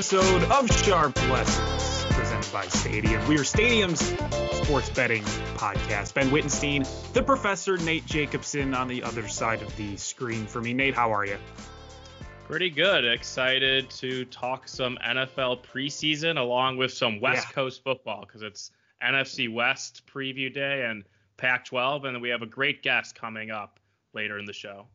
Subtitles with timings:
[0.00, 3.28] episode of Sharp Lessons presented by Stadium.
[3.28, 4.00] We are Stadium's
[4.62, 5.22] sports betting
[5.58, 6.14] podcast.
[6.14, 10.72] Ben Wittenstein, the professor, Nate Jacobson on the other side of the screen for me.
[10.72, 11.36] Nate, how are you?
[12.46, 13.04] Pretty good.
[13.04, 17.52] Excited to talk some NFL preseason along with some West Yeah.
[17.52, 18.70] Coast football because it's
[19.02, 21.04] NFC West preview day and
[21.36, 22.06] Pac 12.
[22.06, 23.78] And we have a great guest coming up
[24.14, 24.86] later in the show.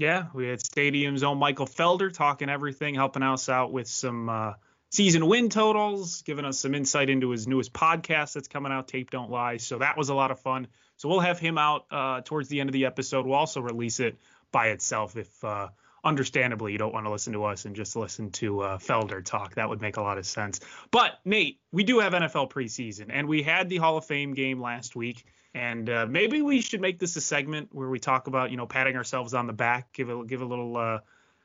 [0.00, 4.54] Yeah, we had Stadium's own Michael Felder talking everything, helping us out with some uh,
[4.88, 9.10] season win totals, giving us some insight into his newest podcast that's coming out, Tape
[9.10, 9.58] Don't Lie.
[9.58, 10.68] So that was a lot of fun.
[10.96, 13.26] So we'll have him out uh, towards the end of the episode.
[13.26, 14.16] We'll also release it
[14.50, 15.68] by itself if, uh,
[16.02, 19.56] understandably, you don't want to listen to us and just listen to uh, Felder talk.
[19.56, 20.60] That would make a lot of sense.
[20.90, 24.62] But Nate, we do have NFL preseason, and we had the Hall of Fame game
[24.62, 25.26] last week.
[25.54, 28.66] And uh, maybe we should make this a segment where we talk about, you know,
[28.66, 30.98] patting ourselves on the back, give a give a little uh,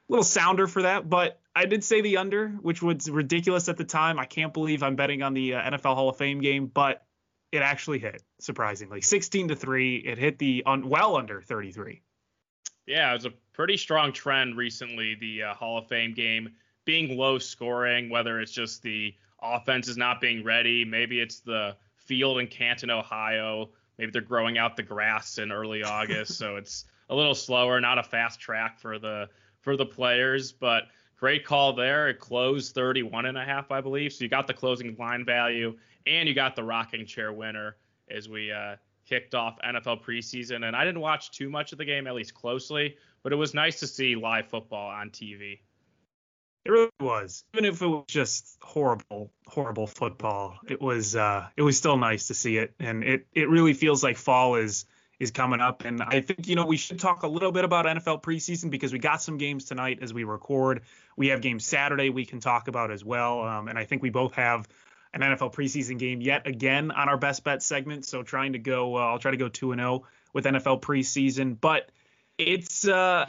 [0.07, 1.09] little sounder for that.
[1.09, 4.19] But I did say the under, which was ridiculous at the time.
[4.19, 7.03] I can't believe I'm betting on the uh, NFL Hall of Fame game, but
[7.51, 9.97] it actually hit surprisingly, 16 to three.
[9.97, 12.01] It hit the un- well under 33.
[12.85, 16.49] Yeah, it was a pretty strong trend recently, the uh, Hall of Fame game
[16.85, 21.75] being low scoring, whether it's just the offense is not being ready, maybe it's the
[21.95, 23.69] field in Canton, Ohio.
[23.97, 27.97] Maybe they're growing out the grass in early August, so it's a little slower, not
[27.97, 29.29] a fast track for the
[29.61, 30.83] for the players, but
[31.17, 32.09] great call there.
[32.09, 34.13] It closed 31 and a half, I believe.
[34.13, 35.75] So you got the closing line value
[36.05, 37.77] and you got the rocking chair winner
[38.09, 38.75] as we uh,
[39.07, 40.67] kicked off NFL preseason.
[40.67, 43.53] And I didn't watch too much of the game, at least closely, but it was
[43.53, 45.59] nice to see live football on TV.
[46.65, 47.43] It really was.
[47.53, 52.27] Even if it was just horrible, horrible football, it was uh it was still nice
[52.27, 52.73] to see it.
[52.79, 54.85] And it it really feels like fall is
[55.19, 55.85] is coming up.
[55.85, 58.91] And I think, you know, we should talk a little bit about NFL preseason because
[58.91, 60.81] we got some games tonight as we record.
[61.15, 63.43] We have games Saturday we can talk about as well.
[63.43, 64.67] Um, and I think we both have
[65.13, 68.05] an NFL preseason game yet again on our best bet segment.
[68.05, 71.57] So trying to go, uh, I'll try to go 2 and 0 with NFL preseason.
[71.59, 71.89] But
[72.37, 73.27] it's, uh,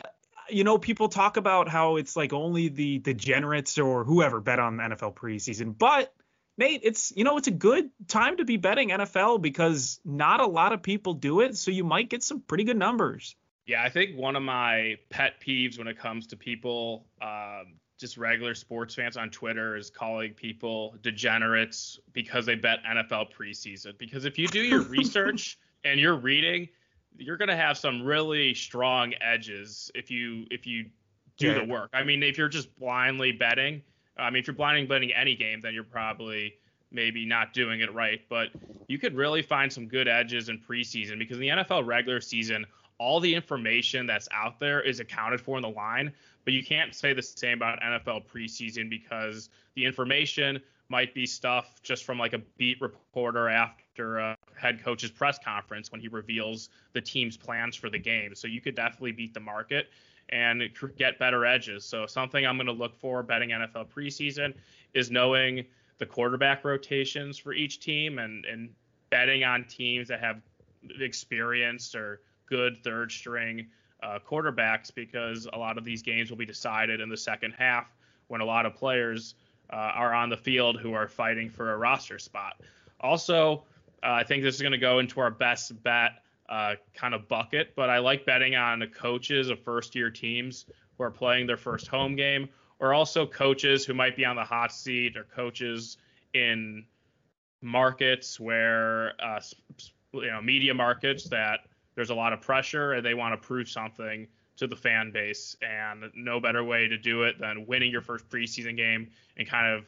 [0.48, 4.76] you know, people talk about how it's like only the degenerates or whoever bet on
[4.76, 5.76] the NFL preseason.
[5.76, 6.12] But
[6.58, 10.46] Nate, it's you know, it's a good time to be betting NFL because not a
[10.46, 13.36] lot of people do it, so you might get some pretty good numbers.
[13.66, 18.16] Yeah, I think one of my pet peeves when it comes to people, um, just
[18.16, 23.98] regular sports fans on Twitter, is calling people degenerates because they bet NFL preseason.
[23.98, 26.68] Because if you do your research and you're reading,
[27.18, 30.86] you're gonna have some really strong edges if you if you
[31.36, 31.54] do Yeah.
[31.54, 31.90] the work.
[31.92, 33.82] I mean, if you're just blindly betting,
[34.16, 36.54] I mean, if you're blindly betting any game, then you're probably
[36.90, 38.22] maybe not doing it right.
[38.28, 38.50] But
[38.88, 42.64] you could really find some good edges in preseason because in the NFL regular season,
[42.98, 46.12] all the information that's out there is accounted for in the line.
[46.44, 51.82] But you can't say the same about NFL preseason because the information might be stuff
[51.82, 56.68] just from like a beat reporter after a head coach's press conference when he reveals
[56.92, 58.34] the team's plans for the game.
[58.34, 59.88] So you could definitely beat the market
[60.28, 60.62] and
[60.96, 61.84] get better edges.
[61.84, 64.54] So something I'm going to look for betting NFL preseason
[64.94, 65.64] is knowing
[65.98, 68.70] the quarterback rotations for each team and and
[69.10, 70.40] betting on teams that have
[71.00, 73.66] experience or good third string
[74.02, 77.86] uh, quarterbacks because a lot of these games will be decided in the second half
[78.28, 79.34] when a lot of players
[79.70, 82.60] uh, are on the field who are fighting for a roster spot.
[83.00, 83.64] Also,
[84.02, 87.28] uh, I think this is going to go into our best bet uh, kind of
[87.28, 90.66] bucket, but I like betting on the coaches of first year teams
[90.96, 92.48] who are playing their first home game,
[92.78, 95.98] or also coaches who might be on the hot seat or coaches
[96.34, 96.84] in
[97.62, 99.40] markets where uh,
[100.12, 101.60] you know media markets that
[101.94, 105.56] there's a lot of pressure and they want to prove something to the fan base
[105.62, 109.72] and no better way to do it than winning your first preseason game and kind
[109.74, 109.84] of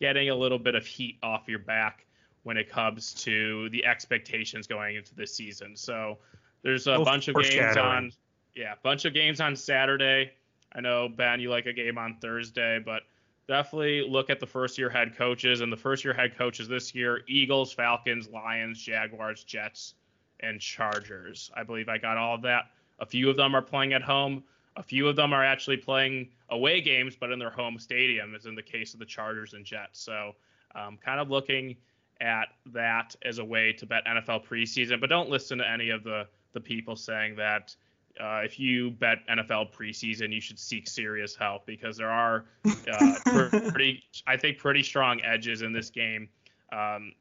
[0.00, 2.06] getting a little bit of heat off your back
[2.42, 5.76] when it comes to the expectations going into this season.
[5.76, 6.18] So
[6.62, 8.12] there's a bunch of games on
[8.54, 10.32] yeah, bunch of games on Saturday.
[10.74, 13.02] I know Ben, you like a game on Thursday, but
[13.46, 16.94] definitely look at the first year head coaches and the first year head coaches this
[16.94, 19.94] year: Eagles, Falcons, Lions, Jaguars, Jets,
[20.40, 21.50] and Chargers.
[21.56, 22.70] I believe I got all of that.
[23.00, 24.42] A few of them are playing at home.
[24.76, 28.46] A few of them are actually playing away games, but in their home stadium, as
[28.46, 30.00] in the case of the Chargers and Jets.
[30.00, 30.34] So,
[30.74, 31.76] um, kind of looking
[32.20, 36.04] at that as a way to bet NFL preseason, but don't listen to any of
[36.04, 37.74] the the people saying that
[38.20, 43.14] uh, if you bet NFL preseason, you should seek serious help because there are uh,
[43.70, 46.28] pretty, I think, pretty strong edges in this game.
[46.72, 47.12] Um,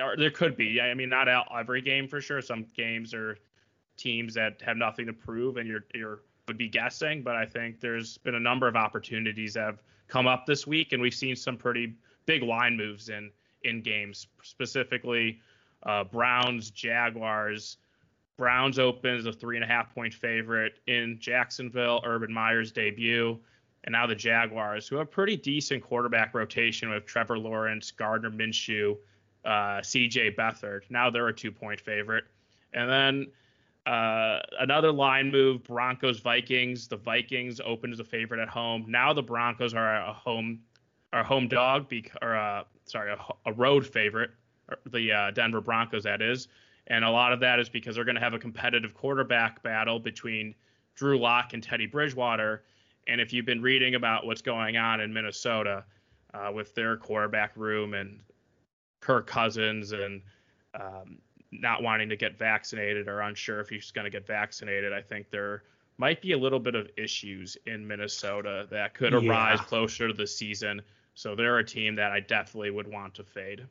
[0.00, 0.80] or there could be.
[0.80, 2.40] I mean, not every game for sure.
[2.40, 3.38] Some games are
[3.96, 7.22] teams that have nothing to prove, and you're you're would be guessing.
[7.22, 10.92] But I think there's been a number of opportunities that have come up this week,
[10.92, 11.94] and we've seen some pretty
[12.26, 13.30] big line moves in
[13.64, 15.40] in games, specifically
[15.84, 17.78] uh, Browns, Jaguars.
[18.36, 23.38] Browns open as a three and a half point favorite in Jacksonville, Urban Meyer's debut.
[23.84, 28.96] And now the Jaguars, who have pretty decent quarterback rotation with Trevor Lawrence, Gardner Minshew,
[29.44, 30.82] uh, CJ Beathard.
[30.88, 32.24] Now they're a two point favorite.
[32.72, 33.26] And then
[33.86, 36.86] uh, another line move Broncos Vikings.
[36.86, 38.84] The Vikings opened as a favorite at home.
[38.88, 40.60] Now the Broncos are a home
[41.12, 43.18] are home dog, bec- or uh, sorry, a,
[43.50, 44.30] a, road favorite.
[44.90, 46.48] The uh, Denver Broncos, that is.
[46.86, 49.98] And a lot of that is because they're going to have a competitive quarterback battle
[49.98, 50.54] between
[50.94, 52.62] Drew Lock and Teddy Bridgewater.
[53.08, 55.84] And if you've been reading about what's going on in Minnesota
[56.32, 58.20] uh, with their quarterback room and
[59.00, 60.22] Kirk Cousins and
[60.74, 61.18] um,
[61.52, 65.30] not wanting to get vaccinated or unsure if he's going to get vaccinated, I think
[65.30, 65.62] there
[65.98, 69.64] might be a little bit of issues in Minnesota that could arise yeah.
[69.64, 70.82] closer to the season.
[71.14, 73.66] So they're a team that I definitely would want to fade.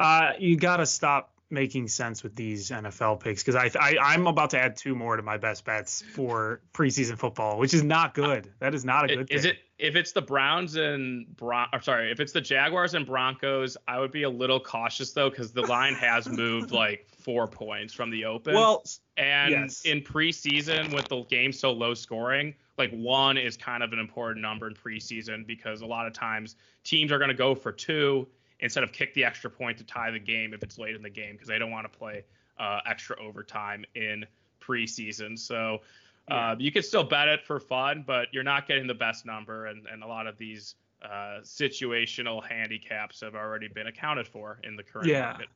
[0.00, 4.26] Uh, you got to stop making sense with these NFL picks because I, I am
[4.26, 8.14] about to add two more to my best bets for preseason football, which is not
[8.14, 8.52] good.
[8.60, 9.30] That is not a good.
[9.30, 9.52] Is thing.
[9.52, 11.68] it if it's the Browns and Bron?
[11.72, 15.30] I'm sorry, if it's the Jaguars and Broncos, I would be a little cautious though
[15.30, 18.54] because the line has moved like four points from the open.
[18.54, 18.84] Well,
[19.16, 19.82] and yes.
[19.82, 24.42] in preseason with the game so low scoring, like one is kind of an important
[24.42, 28.28] number in preseason because a lot of times teams are going to go for two
[28.60, 31.10] instead of kick the extra point to tie the game if it's late in the
[31.10, 32.24] game because they don't want to play
[32.58, 34.26] uh, extra overtime in
[34.60, 35.38] preseason.
[35.38, 35.80] So
[36.28, 39.66] uh, you can still bet it for fun, but you're not getting the best number,
[39.66, 44.76] and, and a lot of these uh, situational handicaps have already been accounted for in
[44.76, 45.22] the current yeah.
[45.22, 45.48] market.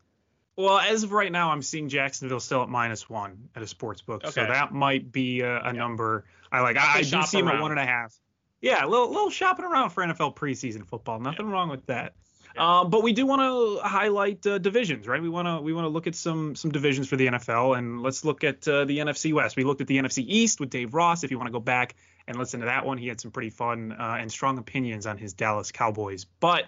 [0.57, 4.03] Well, as of right now, I'm seeing Jacksonville still at minus one at a sports
[4.03, 4.33] book, okay.
[4.33, 5.73] so that might be a, a yeah.
[5.73, 6.77] number I like.
[6.77, 8.15] I, I do see them at one and a half.
[8.61, 11.19] Yeah, a little, little shopping around for NFL preseason football.
[11.19, 11.53] Nothing yeah.
[11.53, 12.15] wrong with that.
[12.57, 15.23] Um, but we do want to highlight uh, divisions, right?
[15.23, 18.03] We want to we want to look at some some divisions for the NFL, and
[18.03, 19.57] let's look at uh, the NFC West.
[19.57, 21.25] We looked at the NFC East with Dave Ross.
[21.25, 21.95] If you want to go back
[22.27, 25.19] and listen to that one, he had some pretty fun uh, and strong opinions on
[25.19, 26.25] his Dallas Cowboys.
[26.41, 26.65] But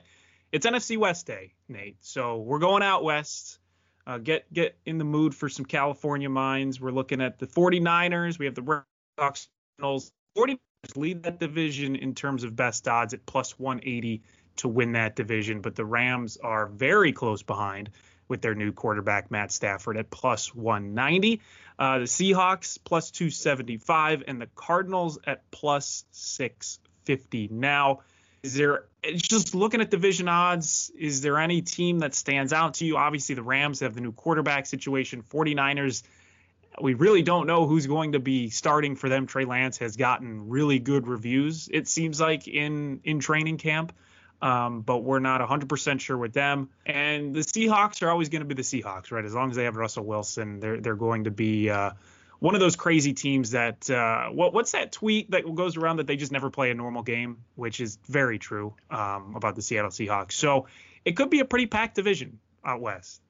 [0.52, 1.96] it's NFC West day, Nate.
[2.00, 3.58] So we're going out west.
[4.06, 6.80] Uh, get get in the mood for some California minds.
[6.80, 8.38] We're looking at the 49ers.
[8.38, 8.82] We have the Red
[9.18, 9.48] Sox.
[9.80, 10.60] 49ers
[10.96, 14.22] lead that division in terms of best odds at plus 180
[14.56, 17.90] to win that division, but the Rams are very close behind
[18.28, 21.40] with their new quarterback Matt Stafford at plus 190.
[21.78, 27.48] Uh, the Seahawks plus 275 and the Cardinals at plus 650.
[27.52, 28.00] Now,
[28.42, 28.84] is there
[29.14, 32.96] just looking at division odds, is there any team that stands out to you?
[32.96, 35.22] Obviously, the Rams have the new quarterback situation.
[35.22, 36.02] 49ers,
[36.80, 39.26] we really don't know who's going to be starting for them.
[39.26, 43.92] Trey Lance has gotten really good reviews, it seems like, in in training camp
[44.42, 46.68] um, but we're not 100% sure with them.
[46.84, 49.24] And the Seahawks are always going to be the Seahawks, right?
[49.24, 51.90] As long as they have Russell Wilson, they're they're going to be uh,
[52.40, 56.06] one of those crazy teams that uh, what what's that tweet that goes around that
[56.06, 59.90] they just never play a normal game, which is very true um, about the Seattle
[59.90, 60.32] Seahawks.
[60.32, 60.66] So
[61.04, 63.20] it could be a pretty packed division out west.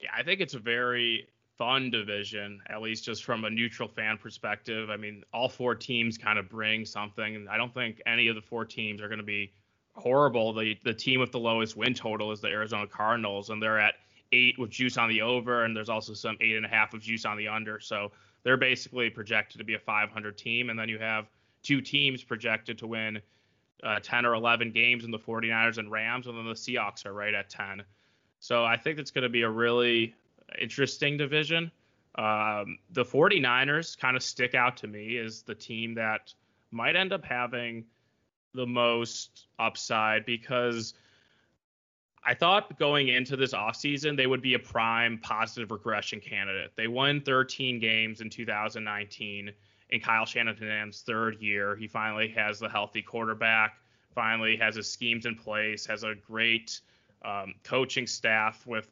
[0.00, 1.28] Yeah, I think it's a very
[1.58, 4.90] fun division, at least just from a neutral fan perspective.
[4.90, 7.46] I mean, all four teams kind of bring something.
[7.48, 9.52] I don't think any of the four teams are going to be
[9.94, 10.52] horrible.
[10.52, 13.94] The the team with the lowest win total is the Arizona Cardinals, and they're at
[14.32, 17.00] eight with juice on the over, and there's also some eight and a half of
[17.00, 17.80] juice on the under.
[17.80, 18.10] So
[18.42, 21.26] they're basically projected to be a 500 team, and then you have
[21.62, 23.20] two teams projected to win
[23.82, 27.12] uh, 10 or 11 games in the 49ers and Rams, and then the Seahawks are
[27.12, 27.82] right at 10.
[28.40, 30.14] So I think it's going to be a really
[30.60, 31.70] interesting division.
[32.16, 36.32] Um, the 49ers kind of stick out to me as the team that
[36.70, 37.84] might end up having
[38.54, 40.94] the most upside because
[42.24, 46.72] I thought going into this offseason they would be a prime positive regression candidate.
[46.76, 49.52] They won 13 games in 2019
[49.90, 51.76] in Kyle Shanahan's third year.
[51.76, 53.76] He finally has the healthy quarterback,
[54.14, 56.80] finally has his schemes in place, has a great
[57.24, 58.88] um, coaching staff with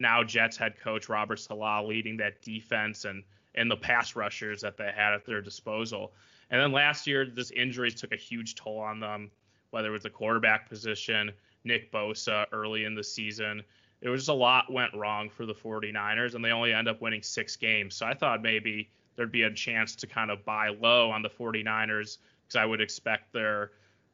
[0.00, 3.22] now Jets head coach Robert Saleh leading that defense and
[3.54, 6.12] and the pass rushers that they had at their disposal.
[6.50, 9.30] And then last year, this injuries took a huge toll on them,
[9.70, 11.32] whether it was the quarterback position,
[11.64, 13.62] Nick Bosa early in the season.
[14.00, 17.00] It was just a lot went wrong for the 49ers, and they only end up
[17.00, 17.94] winning six games.
[17.94, 21.30] So I thought maybe there'd be a chance to kind of buy low on the
[21.30, 23.72] 49ers because I would expect their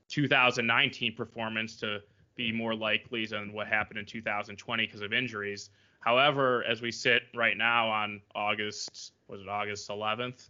[0.08, 2.00] 2019 performance to
[2.37, 5.70] be more likely than what happened in 2020 because of injuries.
[6.00, 10.49] However, as we sit right now on August, was it August 11th,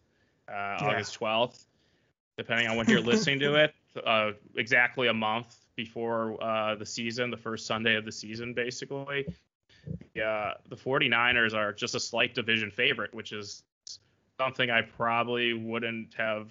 [0.48, 0.78] uh, yeah.
[0.80, 1.64] August 12th,
[2.40, 3.74] depending on when you're listening to it,
[4.06, 9.26] uh, exactly a month before uh, the season, the first Sunday of the season, basically.
[10.14, 13.62] Yeah, the 49ers are just a slight division favorite, which is
[14.38, 16.50] something I probably wouldn't have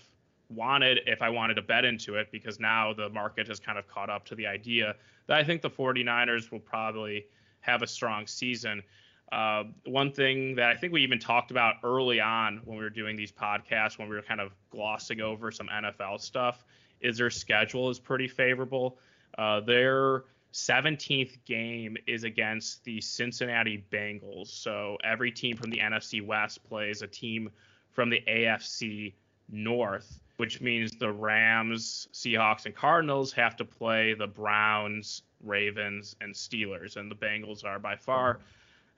[0.49, 3.87] wanted if I wanted to bet into it because now the market has kind of
[3.87, 7.25] caught up to the idea that I think the 49ers will probably
[7.61, 8.83] have a strong season.
[9.31, 12.89] Uh, one thing that I think we even talked about early on when we were
[12.89, 16.65] doing these podcasts, when we were kind of glossing over some NFL stuff,
[16.99, 18.97] is their schedule is pretty favorable.
[19.37, 24.47] Uh, their 17th game is against the Cincinnati Bengals.
[24.47, 27.51] So every team from the NFC West plays a team
[27.91, 29.13] from the AFC
[29.47, 36.33] North which means the Rams, Seahawks, and Cardinals have to play the Browns, Ravens, and
[36.33, 36.95] Steelers.
[36.95, 38.39] And the Bengals are by far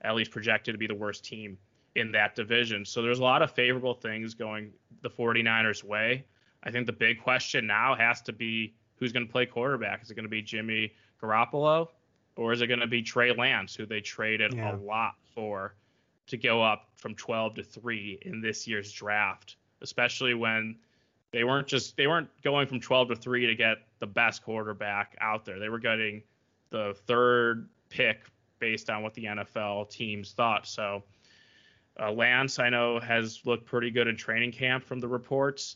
[0.02, 1.58] at least projected to be the worst team
[1.96, 2.86] in that division.
[2.86, 6.26] So there's a lot of favorable things going the 49ers' way.
[6.64, 10.02] I think the big question now has to be who's going to play quarterback.
[10.04, 11.88] Is it going to be Jimmy Garoppolo
[12.36, 14.76] or is it going to be Trey Lance, who they traded yeah.
[14.76, 15.76] a lot for
[16.28, 20.78] to go up from 12 to 3 in this year's draft, especially when
[21.32, 25.16] they weren't just they weren't going from 12 to 3 to get the best quarterback
[25.20, 25.60] out there.
[25.60, 26.24] They were getting
[26.70, 28.22] the third pick
[28.62, 30.66] based on what the NFL teams thought.
[30.66, 31.04] So
[32.00, 35.76] uh, Lance, I know, has looked pretty good in training camp from the reports.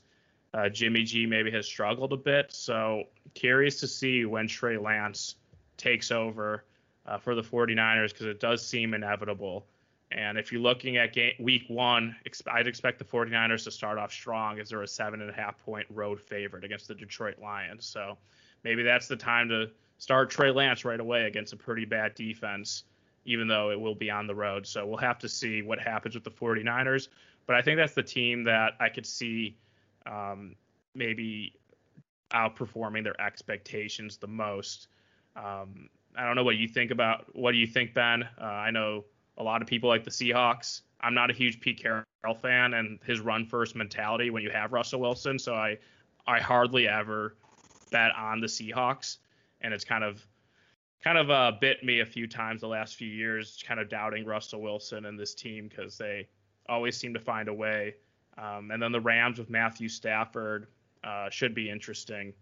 [0.53, 2.53] Uh, Jimmy G maybe has struggled a bit.
[2.53, 5.35] So curious to see when Trey Lance
[5.75, 6.63] takes over
[7.05, 9.67] uh, for the 49ers because it does seem inevitable
[10.11, 12.15] and if you're looking at game, week one,
[12.47, 15.57] I'd expect the 49ers to start off strong as they're a seven and a half
[15.63, 17.85] point road favorite against the Detroit Lions.
[17.85, 18.17] So
[18.63, 22.83] maybe that's the time to start Trey Lance right away against a pretty bad defense,
[23.25, 24.67] even though it will be on the road.
[24.67, 27.07] So we'll have to see what happens with the 49ers.
[27.47, 29.57] But I think that's the team that I could see
[30.05, 30.55] um,
[30.93, 31.53] maybe
[32.31, 34.87] outperforming their expectations the most.
[35.35, 37.35] Um, I don't know what you think about.
[37.35, 38.23] What do you think, Ben?
[38.39, 39.05] Uh, I know
[39.37, 40.81] a lot of people like the Seahawks.
[41.01, 42.05] I'm not a huge Pete Carroll
[42.41, 45.37] fan and his run first mentality when you have Russell Wilson.
[45.37, 45.77] So I
[46.25, 47.35] I hardly ever
[47.91, 49.17] bet on the Seahawks,
[49.65, 50.25] and it's kind of
[51.03, 54.25] kind of uh, bit me a few times the last few years, kind of doubting
[54.25, 56.27] Russell Wilson and this team because they
[56.69, 57.95] always seem to find a way.
[58.37, 60.67] Um, and then the Rams with Matthew Stafford
[61.03, 62.33] uh, should be interesting,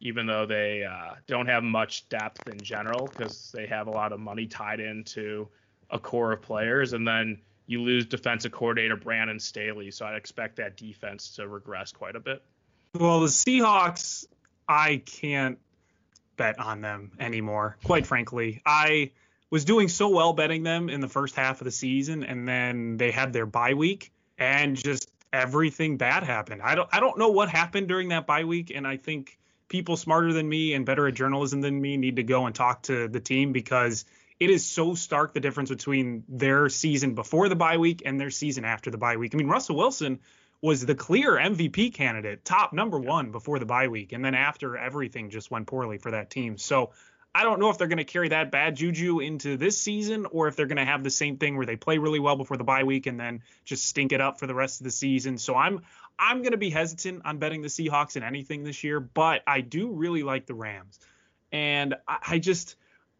[0.00, 4.12] even though they uh, don't have much depth in general because they have a lot
[4.12, 5.48] of money tied into
[5.90, 9.90] a core of players, and then you lose defensive coordinator Brandon Staley.
[9.90, 12.42] So I expect that defense to regress quite a bit.
[12.94, 14.26] Well, the Seahawks,
[14.68, 15.58] I can't
[16.36, 17.76] bet on them anymore.
[17.84, 19.12] Quite frankly, I
[19.50, 22.96] was doing so well betting them in the first half of the season, and then
[22.96, 26.62] they had their bye week, and just everything bad happened.
[26.62, 29.38] I don't I don't know what happened during that bye week, and I think
[29.68, 32.82] people smarter than me and better at journalism than me need to go and talk
[32.84, 34.04] to the team because
[34.38, 38.30] it is so stark the difference between their season before the bye week and their
[38.30, 39.34] season after the bye week.
[39.34, 40.20] I mean, Russell Wilson
[40.66, 44.76] was the clear MVP candidate, top number one before the bye week, and then after
[44.76, 46.58] everything just went poorly for that team.
[46.58, 46.90] So
[47.32, 50.48] I don't know if they're going to carry that bad juju into this season or
[50.48, 52.64] if they're going to have the same thing where they play really well before the
[52.64, 55.38] bye week and then just stink it up for the rest of the season.
[55.38, 55.82] So I'm
[56.18, 59.60] I'm going to be hesitant on betting the Seahawks in anything this year, but I
[59.60, 60.98] do really like the Rams.
[61.52, 62.74] And I, I just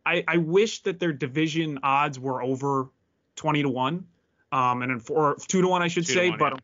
[0.05, 2.89] I, I wish that their division odds were over
[3.37, 4.05] 20 to 1
[4.51, 6.59] um, and or 2 to 1 I should say, one, but yeah.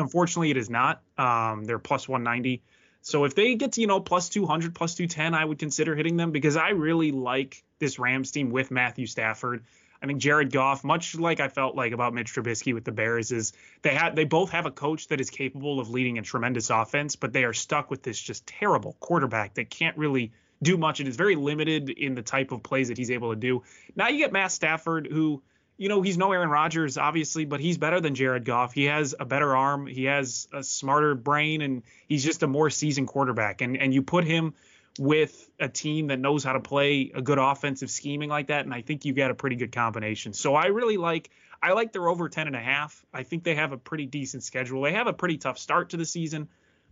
[0.00, 1.02] Unfortunately it is not.
[1.16, 2.62] Um, they're plus 190.
[3.00, 6.16] So if they get to, you know, plus 200, plus 210, I would consider hitting
[6.16, 9.64] them because I really like this Rams team with Matthew Stafford.
[10.02, 13.32] I think Jared Goff, much like I felt like about Mitch Trubisky with the Bears,
[13.32, 13.52] is
[13.82, 17.16] they had they both have a coach that is capable of leading a tremendous offense,
[17.16, 21.08] but they are stuck with this just terrible quarterback that can't really do much and
[21.08, 23.62] is very limited in the type of plays that he's able to do.
[23.96, 25.42] Now you get Matt Stafford, who,
[25.78, 28.74] you know, he's no Aaron Rodgers, obviously, but he's better than Jared Goff.
[28.74, 32.68] He has a better arm, he has a smarter brain, and he's just a more
[32.68, 33.62] seasoned quarterback.
[33.62, 34.54] And and you put him
[34.98, 38.64] with a team that knows how to play a good offensive scheming like that.
[38.64, 40.32] And I think you get a pretty good combination.
[40.32, 41.30] So I really like
[41.62, 43.04] I like their over 10 and a half.
[43.12, 44.82] I think they have a pretty decent schedule.
[44.82, 46.48] They have a pretty tough start to the season,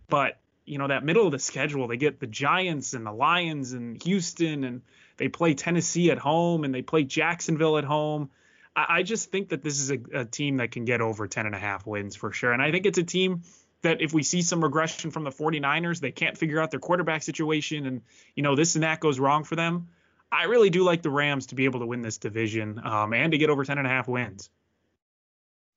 [0.09, 3.71] but you know, that middle of the schedule, they get the Giants and the Lions
[3.71, 4.81] and Houston and
[5.15, 8.29] they play Tennessee at home and they play Jacksonville at home.
[8.77, 11.55] I, just think that this is a, a team that can get over 10 and
[11.55, 12.51] a half wins for sure.
[12.51, 13.41] And I think it's a team
[13.81, 17.23] that if we see some regression from the 49ers, they can't figure out their quarterback
[17.23, 18.01] situation and,
[18.35, 19.87] you know, this and that goes wrong for them.
[20.31, 23.31] I really do like the Rams to be able to win this division um, and
[23.31, 24.49] to get over 10 and a half wins.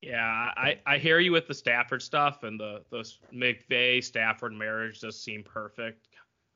[0.02, 3.04] Yeah, I, I hear you with the Stafford stuff and the the
[3.35, 6.09] McVay Stafford marriage does seem perfect.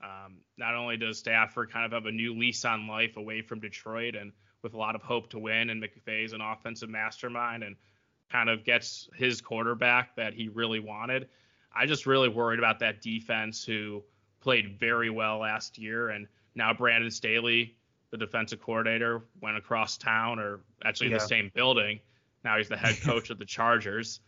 [0.02, 3.60] Um, not only does Stafford kind of have a new lease on life away from
[3.60, 4.32] Detroit and
[4.64, 7.76] with a lot of hope to win, and McVay's an offensive mastermind and
[8.32, 11.28] kind of gets his quarterback that he really wanted.
[11.72, 14.02] I just really worried about that defense who
[14.40, 17.76] played very well last year, and now Brandon Staley,
[18.10, 21.18] the defensive coordinator, went across town or actually yeah.
[21.18, 22.00] the same building
[22.44, 24.20] now he's the head coach of the Chargers,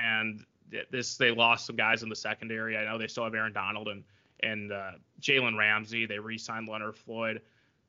[0.00, 0.44] and
[0.90, 2.76] this they lost some guys in the secondary.
[2.76, 4.02] I know they still have Aaron Donald and
[4.42, 6.06] and uh, Jalen Ramsey.
[6.06, 7.42] They re-signed Leonard Floyd,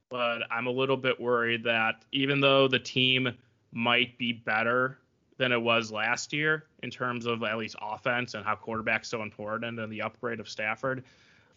[0.10, 3.36] but I'm a little bit worried that even though the team
[3.72, 5.00] might be better
[5.38, 9.22] than it was last year in terms of at least offense and how quarterback's so
[9.22, 11.04] important and the upgrade of Stafford.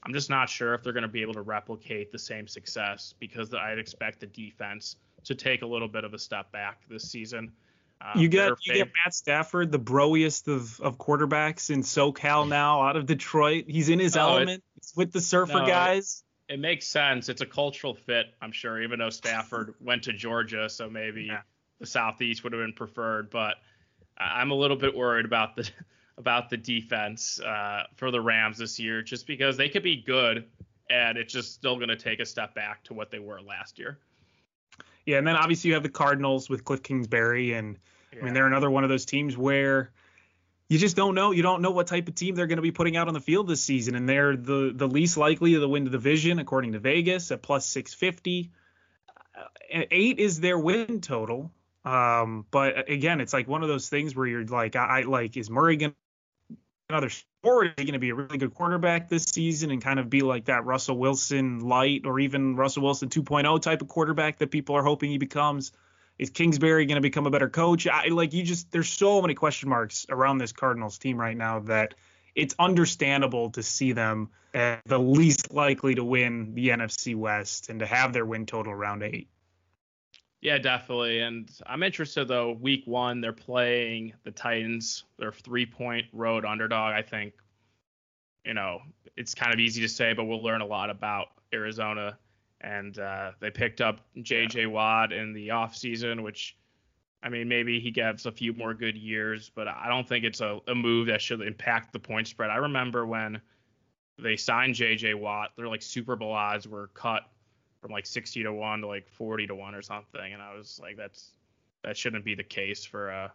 [0.02, 3.14] I'm just not sure if they're going to be able to replicate the same success
[3.18, 7.04] because I'd expect the defense to take a little bit of a step back this
[7.04, 7.52] season.
[8.00, 12.82] Um, you get you get Matt Stafford, the broiest of, of quarterbacks in SoCal now,
[12.82, 13.64] out of Detroit.
[13.66, 14.50] He's in his oh, element.
[14.50, 16.22] It, He's with the surfer no, guys.
[16.48, 17.28] It, makes sense.
[17.28, 18.82] It's a cultural fit, I'm sure.
[18.82, 21.40] Even though Stafford went to Georgia, so maybe yeah.
[21.80, 23.30] the Southeast would have been preferred.
[23.30, 23.56] But
[24.16, 25.68] I'm a little bit worried about the
[26.18, 30.46] about the defense uh, for the Rams this year, just because they could be good,
[30.90, 33.78] and it's just still going to take a step back to what they were last
[33.78, 33.98] year.
[35.06, 37.78] Yeah, and then obviously you have the Cardinals with Cliff Kingsbury, and
[38.12, 38.20] yeah.
[38.20, 39.92] I mean they're another one of those teams where
[40.68, 41.30] you just don't know.
[41.30, 43.20] You don't know what type of team they're going to be putting out on the
[43.20, 46.78] field this season, and they're the the least likely to win the division according to
[46.78, 48.50] Vegas at plus 650.
[49.36, 51.50] Uh, eight is their win total.
[51.84, 55.36] Um, but again, it's like one of those things where you're like, I, I like,
[55.36, 55.96] is Murray going to
[56.90, 57.10] another
[57.42, 60.10] or is he going to be a really good quarterback this season and kind of
[60.10, 64.50] be like that Russell Wilson light or even Russell Wilson 2.0 type of quarterback that
[64.50, 65.72] people are hoping he becomes?
[66.18, 67.86] Is Kingsbury going to become a better coach?
[67.86, 71.60] I like you just there's so many question marks around this Cardinals team right now
[71.60, 71.94] that
[72.34, 77.86] it's understandable to see them the least likely to win the NFC West and to
[77.86, 79.28] have their win total around eight.
[80.40, 81.20] Yeah, definitely.
[81.20, 82.52] And I'm interested though.
[82.52, 85.04] Week one, they're playing the Titans.
[85.18, 86.94] They're three point road underdog.
[86.94, 87.34] I think,
[88.44, 88.80] you know,
[89.16, 92.18] it's kind of easy to say, but we'll learn a lot about Arizona.
[92.60, 94.66] And uh, they picked up J.J.
[94.66, 96.56] Watt in the offseason, which,
[97.22, 100.40] I mean, maybe he gets a few more good years, but I don't think it's
[100.40, 102.50] a, a move that should impact the point spread.
[102.50, 103.40] I remember when
[104.18, 105.14] they signed J.J.
[105.14, 107.28] Watt, their like Super Bowl odds were cut
[107.80, 110.80] from like 60 to 1 to like 40 to 1 or something and i was
[110.82, 111.30] like that's
[111.84, 113.28] that shouldn't be the case for uh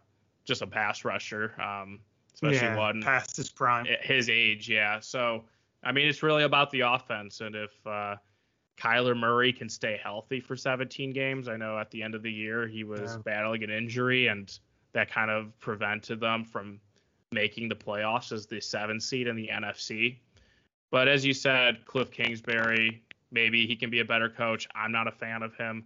[0.44, 2.00] just a pass rusher um
[2.34, 5.44] especially yeah, one past his prime his age yeah so
[5.82, 8.16] i mean it's really about the offense and if uh
[8.76, 11.48] Kyler Murray can stay healthy for 17 games.
[11.48, 13.18] I know at the end of the year he was yeah.
[13.24, 14.56] battling an injury, and
[14.92, 16.80] that kind of prevented them from
[17.32, 20.18] making the playoffs as the seven seed in the NFC.
[20.90, 24.68] But as you said, Cliff Kingsbury, maybe he can be a better coach.
[24.74, 25.84] I'm not a fan of him.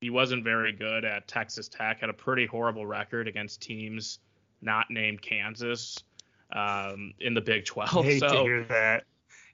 [0.00, 4.18] He wasn't very good at Texas Tech, had a pretty horrible record against teams
[4.62, 6.02] not named Kansas
[6.52, 7.96] um, in the Big 12.
[7.96, 9.04] I hate so, to hear that.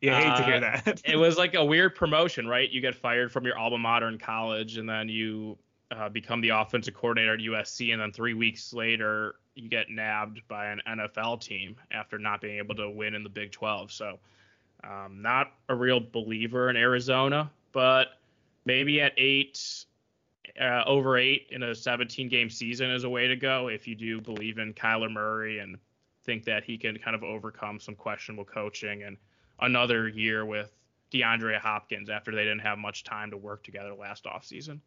[0.02, 1.02] I hate uh, to hear uh, that.
[1.04, 2.70] it was like a weird promotion, right?
[2.70, 5.58] You get fired from your alma mater in college, and then you
[5.90, 10.42] uh, become the offensive coordinator at USC, and then three weeks later you get nabbed
[10.48, 13.90] by an NFL team after not being able to win in the Big 12.
[13.90, 14.18] So
[14.84, 18.08] um, not a real believer in Arizona, but
[18.66, 19.86] maybe at eight,
[20.60, 23.94] uh, over eight in a 17 game season is a way to go if you
[23.94, 25.78] do believe in Kyler Murray and
[26.24, 29.16] think that he can kind of overcome some questionable coaching and
[29.60, 30.70] another year with
[31.12, 34.80] DeAndre Hopkins after they didn't have much time to work together last offseason.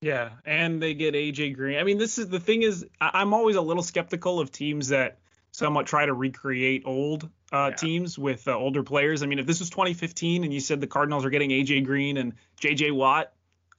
[0.00, 1.78] Yeah, and they get AJ Green.
[1.78, 5.18] I mean, this is the thing is I'm always a little skeptical of teams that
[5.50, 7.76] somewhat try to recreate old uh, yeah.
[7.76, 9.22] teams with uh, older players.
[9.22, 12.16] I mean, if this was 2015 and you said the Cardinals are getting AJ Green
[12.16, 13.32] and JJ Watt,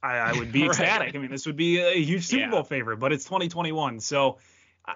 [0.03, 0.69] I, I would be right.
[0.69, 1.15] ecstatic.
[1.15, 2.49] I mean, this would be a huge Super yeah.
[2.49, 4.01] Bowl favorite, but it's 2021.
[4.01, 4.39] So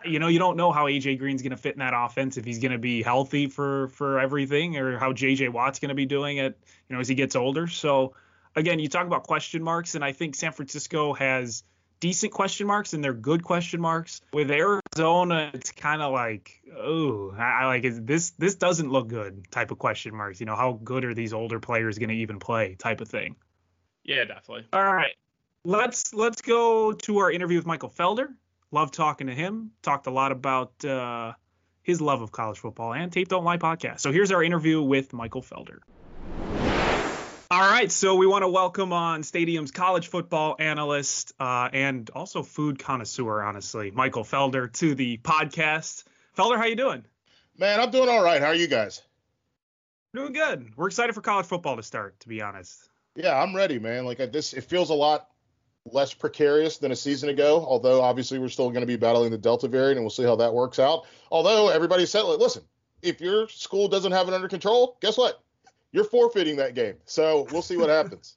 [0.05, 2.45] you know, you don't know how AJ Green's going to fit in that offense if
[2.45, 6.05] he's going to be healthy for for everything, or how JJ Watt's going to be
[6.05, 6.57] doing it,
[6.89, 7.67] you know, as he gets older.
[7.67, 8.13] So
[8.55, 11.63] again, you talk about question marks, and I think San Francisco has
[12.03, 14.19] decent question marks and they're good question marks.
[14.33, 18.31] With Arizona, it's kind of like, oh, I, like this.
[18.31, 19.49] This doesn't look good.
[19.51, 20.41] Type of question marks.
[20.41, 22.75] You know, how good are these older players going to even play?
[22.75, 23.37] Type of thing.
[24.03, 24.67] Yeah, definitely.
[24.73, 25.15] All right,
[25.63, 28.27] let's let's go to our interview with Michael Felder.
[28.73, 29.69] Love talking to him.
[29.83, 31.33] Talked a lot about uh,
[31.83, 33.99] his love of college football and Tape Don't Lie podcast.
[33.99, 35.77] So here's our interview with Michael Felder.
[37.51, 42.41] All right, so we want to welcome on Stadium's college football analyst uh, and also
[42.41, 46.03] food connoisseur, honestly, Michael Felder, to the podcast.
[46.35, 47.05] Felder, how you doing?
[47.55, 48.41] Man, I'm doing all right.
[48.41, 49.03] How are you guys?
[50.15, 50.71] Doing good.
[50.75, 52.89] We're excited for college football to start, to be honest.
[53.15, 54.05] Yeah, I'm ready, man.
[54.05, 55.27] Like this, it feels a lot
[55.85, 57.65] less precarious than a season ago.
[57.67, 60.35] Although obviously we're still going to be battling the Delta variant, and we'll see how
[60.37, 61.05] that works out.
[61.31, 62.63] Although everybody said, listen,
[63.01, 65.43] if your school doesn't have it under control, guess what?
[65.93, 66.95] you're forfeiting that game.
[67.05, 68.35] So we'll see what happens.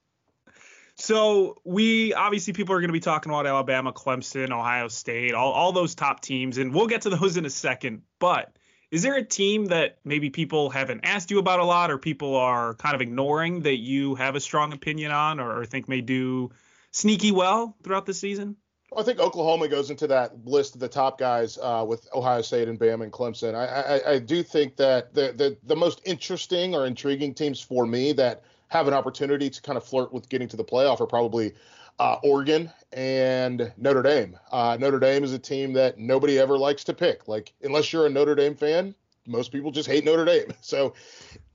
[0.94, 5.52] So we obviously people are going to be talking about Alabama, Clemson, Ohio State, all,
[5.52, 8.02] all those top teams, and we'll get to those in a second.
[8.18, 8.56] But
[8.90, 12.36] is there a team that maybe people haven't asked you about a lot, or people
[12.36, 16.00] are kind of ignoring that you have a strong opinion on, or, or think may
[16.00, 16.50] do
[16.96, 18.56] sneaky well throughout the season?
[18.96, 22.68] I think Oklahoma goes into that list of the top guys uh, with Ohio State
[22.68, 23.54] and Bama and Clemson.
[23.54, 27.84] I, I, I do think that the, the the most interesting or intriguing teams for
[27.84, 31.06] me that have an opportunity to kind of flirt with getting to the playoff are
[31.06, 31.52] probably
[31.98, 34.38] uh, Oregon and Notre Dame.
[34.50, 37.28] Uh, Notre Dame is a team that nobody ever likes to pick.
[37.28, 38.94] Like unless you're a Notre Dame fan,
[39.26, 40.52] most people just hate Notre Dame.
[40.60, 40.94] So,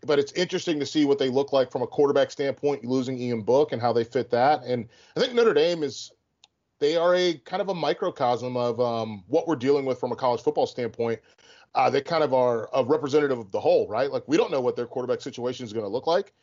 [0.06, 3.42] but it's interesting to see what they look like from a quarterback standpoint, losing Ian
[3.42, 4.64] Book and how they fit that.
[4.64, 6.12] And I think Notre Dame is
[6.80, 10.16] they are a kind of a microcosm of um, what we're dealing with from a
[10.16, 11.20] college football standpoint.
[11.76, 14.12] Uh, they kind of are a representative of the whole, right?
[14.12, 16.34] Like we don't know what their quarterback situation is going to look like.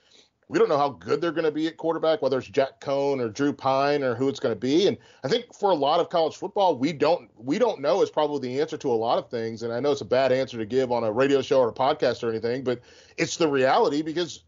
[0.48, 3.20] We don't know how good they're going to be at quarterback, whether it's Jack Coan
[3.20, 4.86] or Drew Pyne or who it's going to be.
[4.86, 8.08] And I think for a lot of college football, we don't we don't know is
[8.08, 9.62] probably the answer to a lot of things.
[9.62, 11.72] And I know it's a bad answer to give on a radio show or a
[11.72, 12.80] podcast or anything, but
[13.18, 14.44] it's the reality because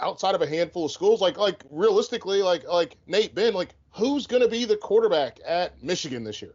[0.00, 4.26] outside of a handful of schools, like like realistically, like like Nate Ben, like who's
[4.26, 6.54] going to be the quarterback at Michigan this year?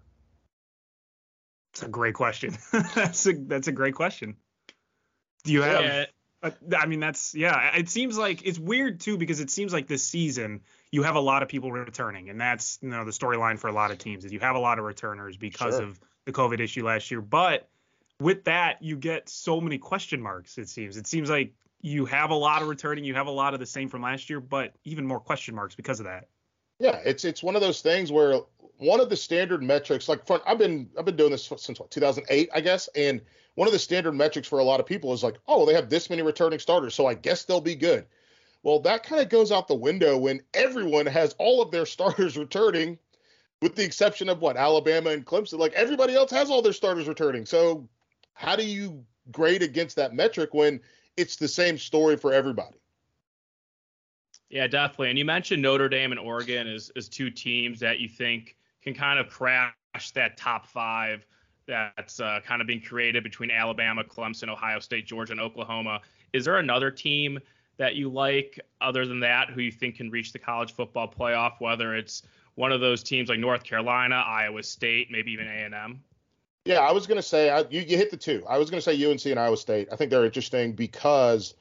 [1.74, 2.58] That's a great question.
[2.96, 4.36] that's a that's a great question.
[5.44, 5.82] Do you have?
[5.82, 6.06] Yeah.
[6.44, 7.76] I mean, that's yeah.
[7.76, 11.20] It seems like it's weird too because it seems like this season you have a
[11.20, 14.26] lot of people returning, and that's you know the storyline for a lot of teams
[14.26, 15.84] is you have a lot of returners because sure.
[15.84, 17.22] of the COVID issue last year.
[17.22, 17.70] But
[18.20, 20.58] with that, you get so many question marks.
[20.58, 20.98] It seems.
[20.98, 23.66] It seems like you have a lot of returning, you have a lot of the
[23.66, 26.28] same from last year, but even more question marks because of that.
[26.80, 28.40] Yeah, it's it's one of those things where
[28.78, 31.92] one of the standard metrics, like for, I've been I've been doing this since what
[31.92, 33.22] 2008, I guess, and
[33.56, 35.90] one of the standard metrics for a lot of people is like, oh, they have
[35.90, 38.06] this many returning starters, so I guess they'll be good.
[38.64, 42.38] Well, that kind of goes out the window when everyone has all of their starters
[42.38, 42.98] returning,
[43.62, 45.60] with the exception of what Alabama and Clemson.
[45.60, 47.46] Like everybody else has all their starters returning.
[47.46, 47.88] So
[48.34, 50.80] how do you grade against that metric when
[51.18, 52.78] it's the same story for everybody?
[54.50, 55.10] Yeah, definitely.
[55.10, 58.94] And you mentioned Notre Dame and Oregon as, as two teams that you think can
[58.94, 59.74] kind of crash
[60.14, 61.26] that top five
[61.68, 66.02] that's uh, kind of being created between Alabama, Clemson, Ohio State, Georgia, and Oklahoma.
[66.34, 67.40] Is there another team
[67.78, 71.54] that you like other than that who you think can reach the college football playoff,
[71.60, 72.24] whether it's
[72.56, 76.04] one of those teams like North Carolina, Iowa State, maybe even A&M?
[76.66, 78.44] Yeah, I was going to say I, you, you hit the two.
[78.48, 79.88] I was going to say UNC and Iowa State.
[79.92, 81.56] I think they're interesting because–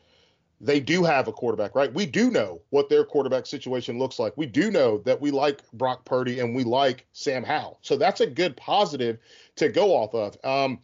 [0.60, 1.92] they do have a quarterback, right?
[1.92, 4.36] We do know what their quarterback situation looks like.
[4.36, 7.78] We do know that we like Brock Purdy and we like Sam Howell.
[7.80, 9.18] So that's a good positive
[9.56, 10.36] to go off of.
[10.44, 10.80] Um,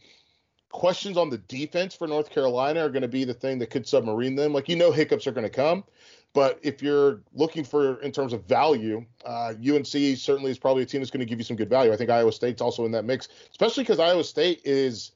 [0.70, 3.86] questions on the defense for North Carolina are going to be the thing that could
[3.86, 4.54] submarine them.
[4.54, 5.84] Like, you know, hiccups are going to come.
[6.32, 10.86] But if you're looking for in terms of value, uh, UNC certainly is probably a
[10.86, 11.92] team that's going to give you some good value.
[11.92, 15.12] I think Iowa State's also in that mix, especially because Iowa State is.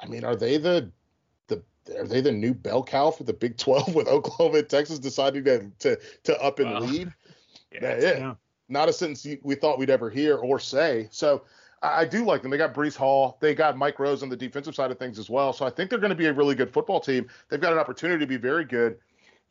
[0.00, 0.90] I mean, are they the
[1.96, 5.44] are they the new bell cow for the Big 12 with Oklahoma and Texas deciding
[5.44, 7.12] to to, to up and lead?
[7.70, 8.18] Yeah, yeah.
[8.18, 8.34] yeah,
[8.70, 11.06] Not a sentence we thought we'd ever hear or say.
[11.10, 11.42] So
[11.82, 12.50] I, I do like them.
[12.50, 13.36] They got Breece Hall.
[13.40, 15.52] They got Mike Rose on the defensive side of things as well.
[15.52, 17.28] So I think they're going to be a really good football team.
[17.50, 18.98] They've got an opportunity to be very good.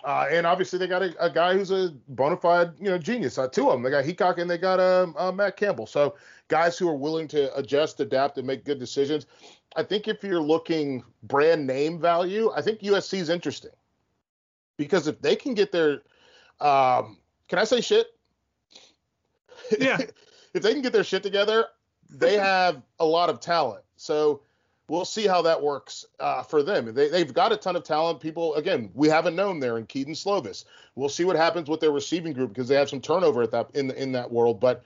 [0.03, 3.37] Uh, and obviously they got a, a, guy who's a bona fide, you know, genius.
[3.37, 3.83] Uh, two of them.
[3.83, 5.87] They got Heacock and they got uh, uh, Matt Campbell.
[5.87, 6.15] So
[6.49, 9.25] guys who are willing to adjust, adapt, and make good decisions.
[9.75, 13.71] I think if you're looking brand name value, I think USC is interesting
[14.77, 16.01] because if they can get their,
[16.61, 18.07] um, can I say shit?
[19.79, 19.97] Yeah.
[20.53, 21.65] if they can get their shit together,
[22.09, 23.83] they have a lot of talent.
[23.97, 24.41] So
[24.89, 26.93] we'll see how that works uh, for them.
[26.93, 28.19] They, they've got a ton of talent.
[28.19, 30.65] People, again, we haven't known there in Kedon Slovis.
[30.95, 33.69] We'll see what happens with their receiving group because they have some turnover at that
[33.73, 34.59] in in that world.
[34.59, 34.85] But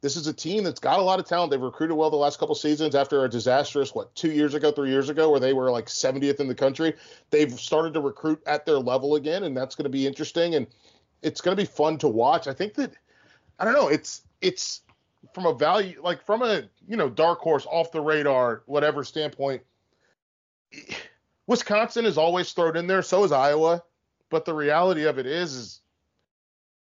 [0.00, 1.50] this is a team that's got a lot of talent.
[1.50, 4.90] They've recruited well the last couple seasons after a disastrous, what, two years ago, three
[4.90, 6.94] years ago, where they were like 70th in the country.
[7.30, 10.54] They've started to recruit at their level again, and that's going to be interesting.
[10.54, 10.66] And
[11.22, 12.46] it's going to be fun to watch.
[12.46, 12.92] I think that,
[13.58, 14.80] I don't know, it's, it's,
[15.34, 19.62] from a value like from a you know dark horse off the radar whatever standpoint
[21.50, 23.02] wisconsin is always thrown in there.
[23.02, 23.82] So is iowa.
[24.30, 25.80] But the reality of it is is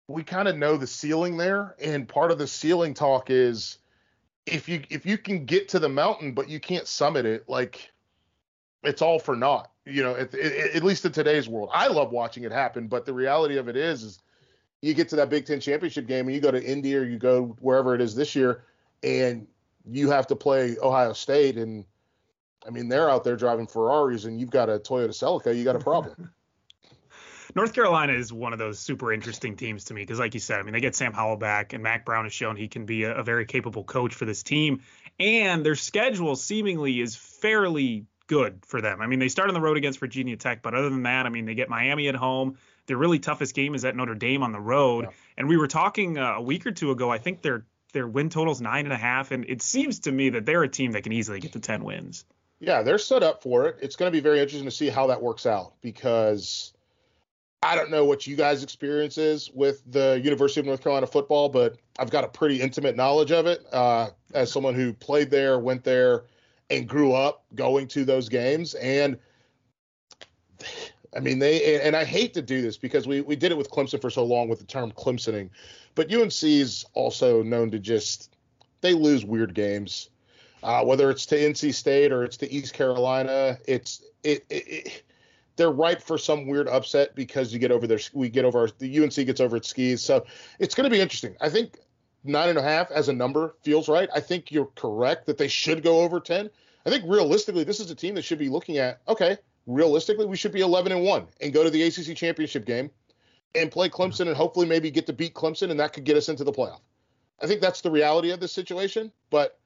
[0.09, 1.75] we kind of know the ceiling there.
[1.81, 3.77] And part of the ceiling talk is
[4.45, 7.91] if you if you can get to the mountain but you can't summit it like
[8.83, 11.69] it's all for naught you know at, at least in today's world.
[11.71, 14.19] I love watching it happen but the reality of it is is
[14.81, 17.17] you get to that Big Ten championship game and you go to Indy or you
[17.17, 18.63] go wherever it is this year,
[19.03, 19.47] and
[19.89, 21.85] you have to play Ohio State, and
[22.65, 25.75] I mean they're out there driving Ferraris, and you've got a Toyota Celica, you got
[25.75, 26.31] a problem.
[27.55, 30.59] North Carolina is one of those super interesting teams to me because, like you said,
[30.59, 33.03] I mean they get Sam Howell back, and Mack Brown has shown he can be
[33.03, 34.81] a, a very capable coach for this team,
[35.19, 39.01] and their schedule seemingly is fairly good for them.
[39.01, 41.29] I mean, they start on the road against Virginia Tech, but other than that, I
[41.29, 42.57] mean, they get Miami at home.
[42.89, 45.05] Their really toughest game is at Notre Dame on the road.
[45.05, 45.11] Yeah.
[45.37, 47.11] And we were talking uh, a week or two ago.
[47.11, 50.31] I think their their win total's nine and a half, and it seems to me
[50.31, 52.25] that they're a team that can easily get to ten wins.
[52.59, 53.77] Yeah, they're set up for it.
[53.81, 56.73] It's going to be very interesting to see how that works out because
[57.61, 61.47] I don't know what you guys' experience is with the University of North Carolina football,
[61.47, 65.59] but I've got a pretty intimate knowledge of it uh, as someone who played there,
[65.59, 66.23] went there,
[66.71, 68.73] and grew up going to those games.
[68.73, 69.19] And
[71.15, 73.71] I mean, they and I hate to do this because we we did it with
[73.71, 75.49] Clemson for so long with the term Clemsoning,
[75.95, 78.35] but UNC is also known to just
[78.81, 80.09] they lose weird games,
[80.61, 83.57] uh, whether it's to NC State or it's to East Carolina.
[83.65, 85.03] It's it, it, it
[85.55, 88.69] they're ripe for some weird upset because you get over their we get over our,
[88.77, 90.03] the UNC gets over its skis.
[90.03, 90.25] So
[90.59, 91.35] it's going to be interesting.
[91.41, 91.79] I think
[92.23, 94.09] nine and a half as a number feels right.
[94.13, 96.51] I think you're correct that they should go over ten.
[96.85, 99.37] I think realistically, this is a team that should be looking at okay
[99.69, 102.89] realistically, we should be 11 and 1 and go to the ACC championship game
[103.55, 106.27] and play Clemson and hopefully maybe get to beat Clemson and that could get us
[106.27, 106.81] into the playoff.
[107.41, 109.59] I think that's the reality of this situation, but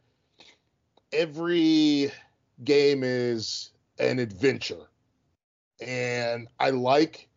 [1.12, 2.12] every
[2.63, 4.88] game is an adventure.
[5.82, 7.30] And I like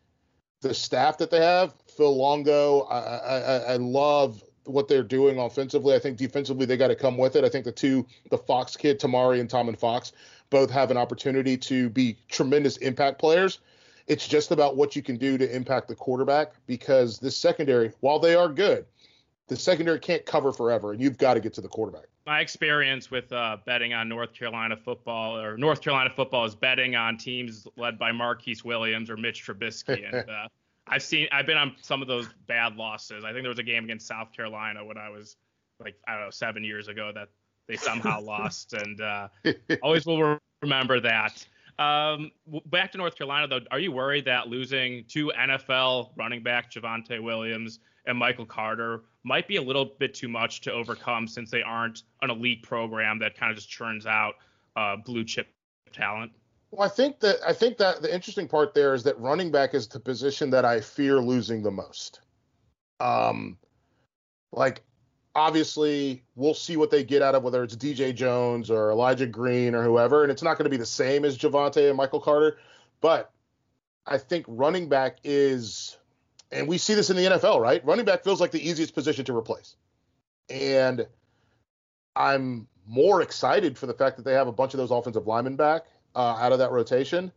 [0.61, 1.75] the staff that they have.
[1.97, 5.95] Phil Longo, I, I, I love what they're doing offensively.
[5.95, 7.45] I think defensively they got to come with it.
[7.45, 10.13] I think the two, the Fox kid, Tomari and Tomon Fox,
[10.51, 13.61] both have an opportunity to be tremendous impact players.
[14.07, 18.19] It's just about what you can do to impact the quarterback because this secondary, while
[18.19, 18.87] they are good,
[19.49, 22.07] the secondary can't cover forever, and you've got to get to the quarterback.
[22.27, 26.97] My experience with uh, betting on North Carolina football or North Carolina football is betting
[26.97, 30.49] on teams led by Marquise Williams or Mitch Trubisky, and uh,
[30.89, 33.25] I've seen I've been on some of those bad losses.
[33.25, 35.37] I think there was a game against South Carolina when I was
[35.79, 37.29] like I don't know seven years ago that
[37.69, 39.29] they somehow lost, and uh,
[39.83, 41.47] always will remember that.
[41.79, 42.31] Um,
[42.67, 47.23] back to North Carolina though, are you worried that losing two NFL running back Javonte
[47.23, 51.63] Williams and Michael Carter might be a little bit too much to overcome since they
[51.63, 54.35] aren't an elite program that kind of just churns out
[54.77, 55.49] uh, blue chip
[55.93, 56.33] talent?
[56.71, 59.75] Well, I think that I think that the interesting part there is that running back
[59.75, 62.21] is the position that I fear losing the most.
[63.01, 63.59] Um,
[64.53, 64.83] like
[65.37, 69.75] obviously we'll see what they get out of whether it's DJ Jones or Elijah Green
[69.75, 72.57] or whoever, and it's not going to be the same as Javonte and Michael Carter,
[73.03, 73.31] but
[74.07, 75.99] I think running back is,
[76.51, 77.85] and we see this in the NFL, right?
[77.85, 79.77] Running back feels like the easiest position to replace,
[80.49, 81.07] and
[82.17, 85.57] I'm more excited for the fact that they have a bunch of those offensive linemen
[85.57, 87.31] back uh, out of that rotation.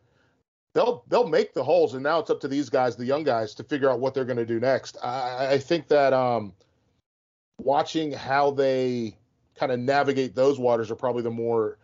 [0.74, 3.56] They'll they'll make the holes, and now it's up to these guys, the young guys,
[3.56, 4.98] to figure out what they're going to do next.
[5.04, 6.54] I, I think that um,
[7.60, 9.16] watching how they
[9.56, 11.78] kind of navigate those waters are probably the more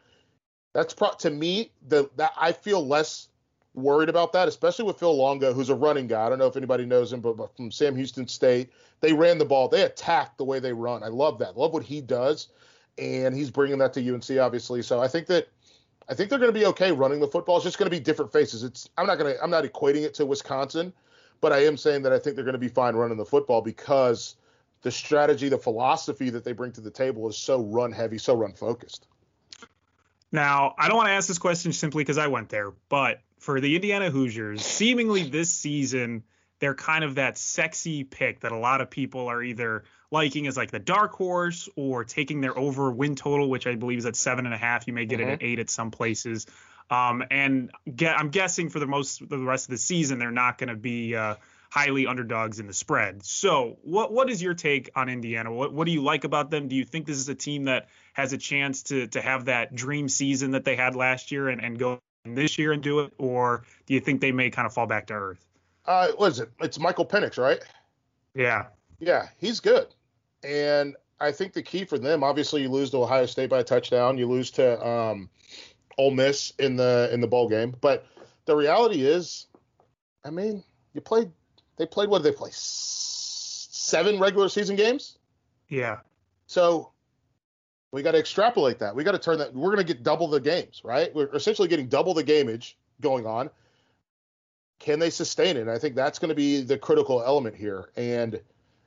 [0.74, 3.30] that's pro- to me the that I feel less
[3.76, 6.26] worried about that, especially with Phil Longo, who's a running guy.
[6.26, 9.38] I don't know if anybody knows him, but, but from Sam Houston State, they ran
[9.38, 9.68] the ball.
[9.68, 11.04] They attack the way they run.
[11.04, 11.58] I love that.
[11.58, 12.48] Love what he does,
[12.98, 14.82] and he's bringing that to UNC, obviously.
[14.82, 15.50] So I think that
[16.08, 17.58] I think they're going to be okay running the football.
[17.58, 18.64] It's just going to be different faces.
[18.64, 20.94] It's I'm not going to I'm not equating it to Wisconsin,
[21.42, 23.62] but I am saying that I think they're going to be fine running the football
[23.62, 24.36] because
[24.86, 28.36] the strategy, the philosophy that they bring to the table is so run heavy, so
[28.36, 29.08] run focused.
[30.32, 33.60] Now, I don't want to ask this question simply because I went there, but for
[33.60, 36.24] the Indiana Hoosiers, seemingly this season
[36.60, 40.56] they're kind of that sexy pick that a lot of people are either liking as
[40.56, 44.16] like the dark horse or taking their over win total, which I believe is at
[44.16, 44.86] seven and a half.
[44.86, 45.30] You may get mm-hmm.
[45.30, 46.46] it at eight at some places.
[46.92, 50.60] Um, and get, I'm guessing for the most the rest of the season, they're not
[50.60, 51.36] going to be uh,
[51.70, 53.26] highly underdogs in the spread.
[53.26, 55.52] So, what what is your take on Indiana?
[55.52, 56.68] What what do you like about them?
[56.68, 59.76] Do you think this is a team that has a chance to to have that
[59.76, 63.14] dream season that they had last year and, and go this year and do it,
[63.18, 65.46] or do you think they may kind of fall back to earth?
[65.86, 66.50] Uh, what is it?
[66.62, 67.60] It's Michael Penix, right?
[68.34, 68.66] Yeah.
[69.00, 69.88] Yeah, he's good.
[70.44, 73.64] And I think the key for them, obviously, you lose to Ohio State by a
[73.64, 75.30] touchdown, you lose to um,
[75.98, 77.76] Ole Miss in the in the bowl game.
[77.82, 78.06] But
[78.46, 79.48] the reality is,
[80.24, 81.32] I mean, you played.
[81.78, 82.50] They played what did they play?
[82.54, 85.18] Seven regular season games.
[85.70, 86.00] Yeah.
[86.48, 86.92] So
[87.92, 88.96] we got to extrapolate that.
[88.96, 89.54] We got to turn that.
[89.54, 91.14] We're going to get double the games, right?
[91.14, 93.50] We're essentially getting double the gamage going on
[94.80, 95.62] can they sustain it?
[95.62, 97.90] And I think that's going to be the critical element here.
[97.96, 98.40] And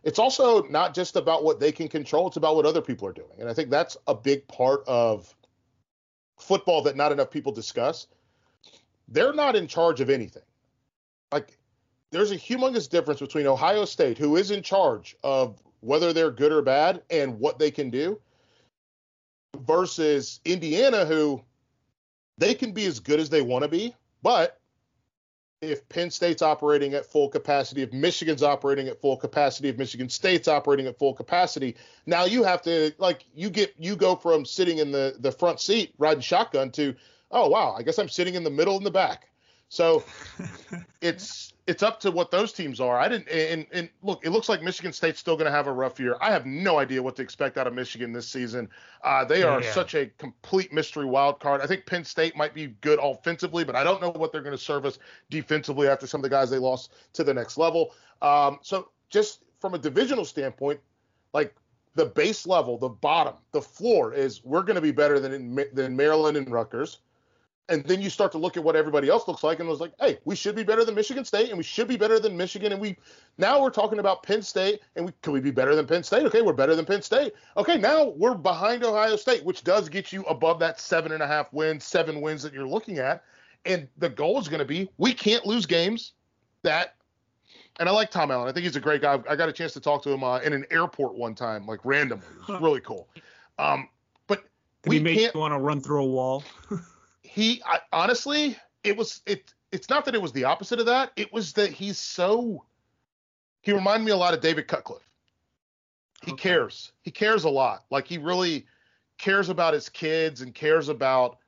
[0.04, 3.12] it's also not just about what they can control, it's about what other people are
[3.12, 3.32] doing.
[3.38, 5.34] And I think that's a big part of
[6.38, 8.06] football that not enough people discuss.
[9.08, 10.42] They're not in charge of anything.
[11.32, 11.58] Like,
[12.10, 16.52] there's a humongous difference between Ohio State, who is in charge of whether they're good
[16.52, 18.20] or bad and what they can do,
[19.60, 21.42] versus Indiana, who
[22.38, 24.60] they can be as good as they want to be, but
[25.60, 30.08] if Penn State's operating at full capacity, if Michigan's operating at full capacity, if Michigan
[30.08, 34.44] State's operating at full capacity, now you have to like you get you go from
[34.44, 36.94] sitting in the the front seat riding shotgun to
[37.30, 39.27] oh wow, I guess I'm sitting in the middle and the back.
[39.68, 40.02] So
[41.00, 42.98] it's it's up to what those teams are.
[42.98, 45.72] I didn't and, and look, it looks like Michigan State's still going to have a
[45.72, 46.16] rough year.
[46.20, 48.68] I have no idea what to expect out of Michigan this season.
[49.04, 49.72] Uh, they are yeah.
[49.72, 51.60] such a complete mystery wild card.
[51.60, 54.56] I think Penn State might be good offensively, but I don't know what they're going
[54.56, 57.94] to serve us defensively after some of the guys they lost to the next level.
[58.22, 60.80] Um, so just from a divisional standpoint,
[61.34, 61.54] like
[61.94, 65.94] the base level, the bottom, the floor is we're going to be better than than
[65.94, 67.00] Maryland and Rutgers
[67.68, 69.80] and then you start to look at what everybody else looks like and it was
[69.80, 72.36] like, hey, we should be better than Michigan State and we should be better than
[72.36, 72.72] Michigan.
[72.72, 72.96] And we
[73.36, 76.24] now we're talking about Penn State and we could we be better than Penn State?
[76.24, 77.34] Okay, we're better than Penn State.
[77.56, 81.26] Okay, now we're behind Ohio State, which does get you above that seven and a
[81.26, 83.22] half wins, seven wins that you're looking at.
[83.66, 86.12] And the goal is going to be we can't lose games
[86.62, 86.94] that
[87.78, 88.48] and I like Tom Allen.
[88.48, 89.20] I think he's a great guy.
[89.28, 91.80] I got a chance to talk to him uh, in an airport one time, like
[91.84, 92.26] randomly.
[92.26, 93.08] It was really cool.
[93.58, 93.88] Um,
[94.26, 94.42] but
[94.82, 96.42] Did we he make you want to run through a wall?
[97.38, 99.54] he I, honestly, it was it.
[99.70, 101.12] It's not that it was the opposite of that.
[101.14, 102.64] It was that he's so.
[103.62, 105.08] He reminded me a lot of David Cutcliffe.
[106.24, 106.42] He okay.
[106.42, 106.92] cares.
[107.02, 107.84] He cares a lot.
[107.90, 108.66] Like he really
[109.18, 111.38] cares about his kids and cares about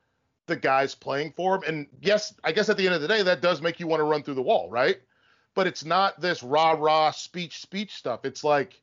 [0.46, 1.62] the guys playing for him.
[1.66, 4.00] And yes, I guess at the end of the day, that does make you want
[4.00, 5.00] to run through the wall, right?
[5.57, 8.24] But it's not this rah rah speech speech stuff.
[8.24, 8.81] It's like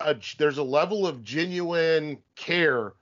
[0.00, 2.92] a, there's a level of genuine care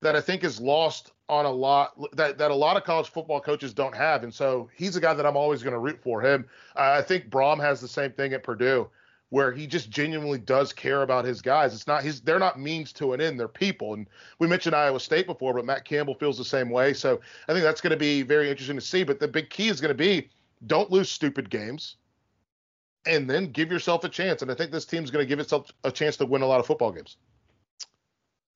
[0.00, 3.40] that I think is lost on a lot that, that a lot of college football
[3.40, 4.24] coaches don't have.
[4.24, 6.44] And so he's a guy that I'm always going to root for him.
[6.74, 8.88] I think Brohm has the same thing at Purdue
[9.30, 11.72] where he just genuinely does care about his guys.
[11.72, 13.94] It's not his they're not means to an end, they're people.
[13.94, 14.08] And
[14.40, 16.92] we mentioned Iowa State before, but Matt Campbell feels the same way.
[16.92, 19.04] So I think that's going to be very interesting to see.
[19.04, 20.28] But the big key is going to be
[20.66, 21.96] don't lose stupid games
[23.06, 24.42] and then give yourself a chance.
[24.42, 26.58] And I think this team's going to give itself a chance to win a lot
[26.58, 27.16] of football games.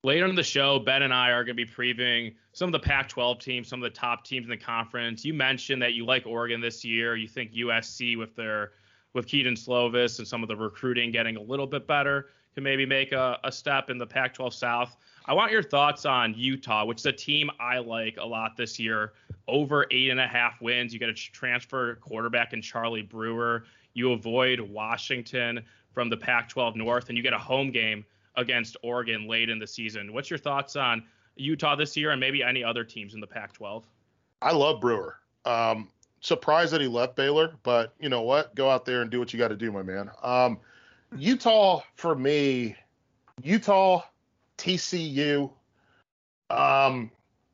[0.04, 2.86] Later in the show, Ben and I are going to be previewing some of the
[2.86, 5.24] Pac 12 teams, some of the top teams in the conference.
[5.24, 7.16] You mentioned that you like Oregon this year.
[7.16, 8.72] You think USC with their
[9.14, 12.84] with Kedon Slovis and some of the recruiting getting a little bit better can maybe
[12.84, 14.94] make a, a step in the Pac 12 South.
[15.24, 18.78] I want your thoughts on Utah, which is a team I like a lot this
[18.78, 19.14] year.
[19.48, 20.92] Over eight and a half wins.
[20.92, 23.64] You get a transfer quarterback in Charlie Brewer.
[23.94, 25.64] You avoid Washington
[25.94, 28.04] from the Pac 12 North, and you get a home game
[28.36, 30.12] against Oregon late in the season.
[30.12, 31.04] What's your thoughts on
[31.36, 33.84] Utah this year and maybe any other teams in the Pac 12?
[34.42, 35.16] I love Brewer.
[35.44, 35.88] Um,
[36.20, 38.54] surprised that he left Baylor, but you know what?
[38.54, 40.10] Go out there and do what you got to do, my man.
[40.22, 40.58] Um,
[41.16, 42.76] Utah, for me,
[43.42, 44.02] Utah,
[44.58, 45.50] TCU,
[46.50, 47.10] um,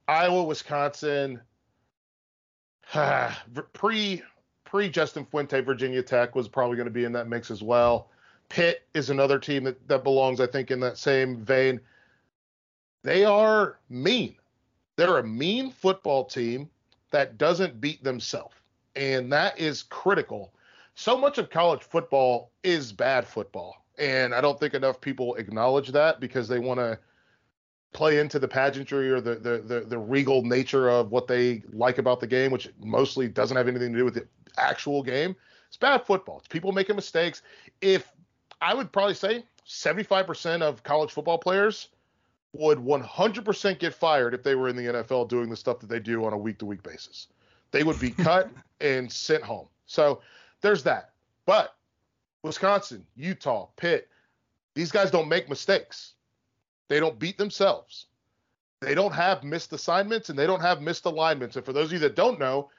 [0.08, 1.40] Iowa, Wisconsin,
[3.72, 4.22] pre
[4.64, 8.09] pre Justin Fuente, Virginia Tech was probably going to be in that mix as well.
[8.50, 11.80] Pitt is another team that, that belongs, I think, in that same vein.
[13.02, 14.36] They are mean.
[14.96, 16.68] They're a mean football team
[17.10, 18.54] that doesn't beat themselves.
[18.96, 20.52] And that is critical.
[20.94, 23.86] So much of college football is bad football.
[23.98, 26.98] And I don't think enough people acknowledge that because they want to
[27.92, 31.98] play into the pageantry or the, the, the the regal nature of what they like
[31.98, 34.26] about the game, which mostly doesn't have anything to do with the
[34.58, 35.34] actual game.
[35.68, 36.38] It's bad football.
[36.38, 37.42] It's people making mistakes.
[37.80, 38.12] If
[38.60, 41.88] I would probably say 75% of college football players
[42.52, 46.00] would 100% get fired if they were in the NFL doing the stuff that they
[46.00, 47.28] do on a week to week basis.
[47.70, 48.50] They would be cut
[48.80, 49.68] and sent home.
[49.86, 50.20] So
[50.60, 51.12] there's that.
[51.46, 51.76] But
[52.42, 54.08] Wisconsin, Utah, Pitt,
[54.74, 56.14] these guys don't make mistakes.
[56.88, 58.06] They don't beat themselves.
[58.80, 61.56] They don't have missed assignments and they don't have missed alignments.
[61.56, 62.70] And for those of you that don't know,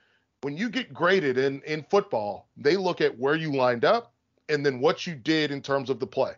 [0.42, 4.12] when you get graded in in football, they look at where you lined up
[4.52, 6.34] and then what you did in terms of the play.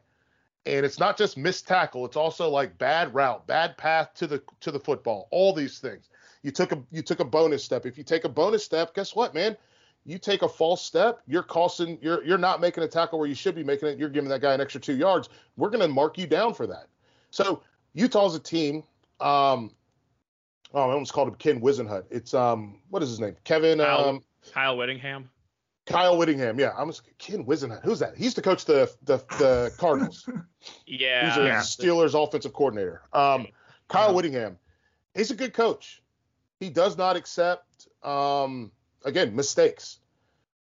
[0.65, 4.41] And it's not just missed tackle, it's also like bad route, bad path to the
[4.61, 6.09] to the football, all these things.
[6.41, 7.85] You took a you took a bonus step.
[7.85, 9.57] If you take a bonus step, guess what, man?
[10.05, 13.35] You take a false step, you're costing you're you're not making a tackle where you
[13.35, 13.99] should be making it.
[13.99, 15.29] You're giving that guy an extra 2 yards.
[15.57, 16.87] We're going to mark you down for that.
[17.31, 18.83] So, Utah's a team
[19.23, 19.71] um,
[20.73, 22.05] oh, I almost called him Ken Whisenhunt.
[22.09, 23.35] It's um, what is his name?
[23.43, 23.79] Kevin.
[23.79, 25.29] Kyle, um, Kyle Whittingham.
[25.85, 26.59] Kyle Whittingham.
[26.59, 27.83] Yeah, I'm just Ken Whisenhunt.
[27.83, 28.15] Who's that?
[28.15, 30.27] He's the coach the the, the Cardinals.
[30.85, 31.29] yeah.
[31.29, 31.59] He's a yeah.
[31.59, 33.01] Steelers offensive coordinator.
[33.11, 33.47] Um,
[33.89, 34.57] Kyle Whittingham.
[35.13, 36.01] He's a good coach.
[36.59, 38.71] He does not accept um,
[39.03, 39.99] again mistakes.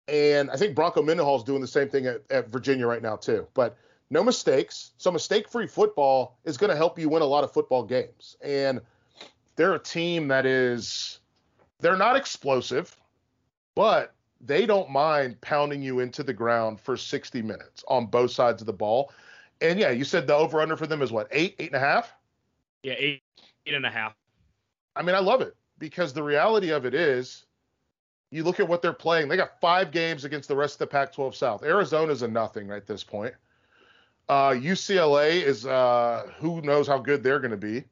[0.08, 3.16] And I think Bronco Mendenhall is doing the same thing at, at Virginia right now
[3.16, 3.48] too.
[3.54, 3.76] But
[4.10, 4.92] no mistakes.
[4.98, 8.36] So mistake-free football is going to help you win a lot of football games.
[8.40, 8.80] And
[9.56, 11.18] they're a team that is
[11.80, 12.96] they're not explosive,
[13.74, 18.62] but they don't mind pounding you into the ground for 60 minutes on both sides
[18.62, 19.12] of the ball.
[19.60, 21.86] And yeah, you said the over under for them is what, eight, eight and a
[21.86, 22.14] half?
[22.82, 23.22] Yeah, eight,
[23.66, 24.14] eight and a half.
[24.94, 27.46] I mean, I love it because the reality of it is
[28.30, 29.28] you look at what they're playing.
[29.28, 31.62] They got five games against the rest of the Pac 12 South.
[31.62, 33.34] Arizona's a nothing at this point.
[34.28, 37.84] Uh, UCLA is uh, who knows how good they're going to be.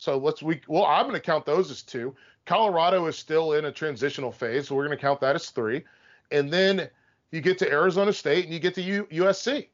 [0.00, 2.16] So let's we well I'm going to count those as two.
[2.46, 5.84] Colorado is still in a transitional phase, so we're going to count that as three.
[6.32, 6.88] And then
[7.30, 9.68] you get to Arizona State and you get to U- USC.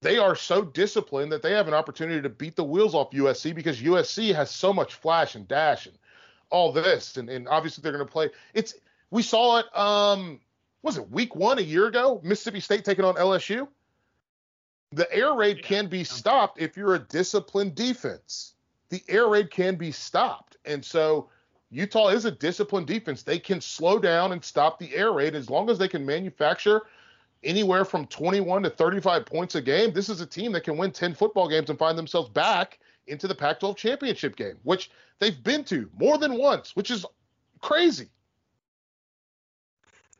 [0.00, 3.54] They are so disciplined that they have an opportunity to beat the wheels off USC
[3.54, 5.96] because USC has so much flash and dash and
[6.48, 8.30] all this, and, and obviously they're going to play.
[8.54, 8.74] It's
[9.10, 9.78] we saw it.
[9.78, 10.40] Um,
[10.82, 12.20] was it week one a year ago?
[12.24, 13.68] Mississippi State taking on LSU.
[14.92, 15.66] The air raid Yeah.
[15.66, 18.54] can be stopped if you're a disciplined defense.
[18.88, 21.28] The air raid can be stopped, and so
[21.70, 23.22] Utah is a disciplined defense.
[23.22, 26.82] They can slow down and stop the air raid as long as they can manufacture
[27.42, 29.92] anywhere from 21 to 35 points a game.
[29.92, 33.28] This is a team that can win 10 football games and find themselves back into
[33.28, 37.04] the Pac 12 championship game, which they've been to more than once, which is
[37.60, 38.08] crazy.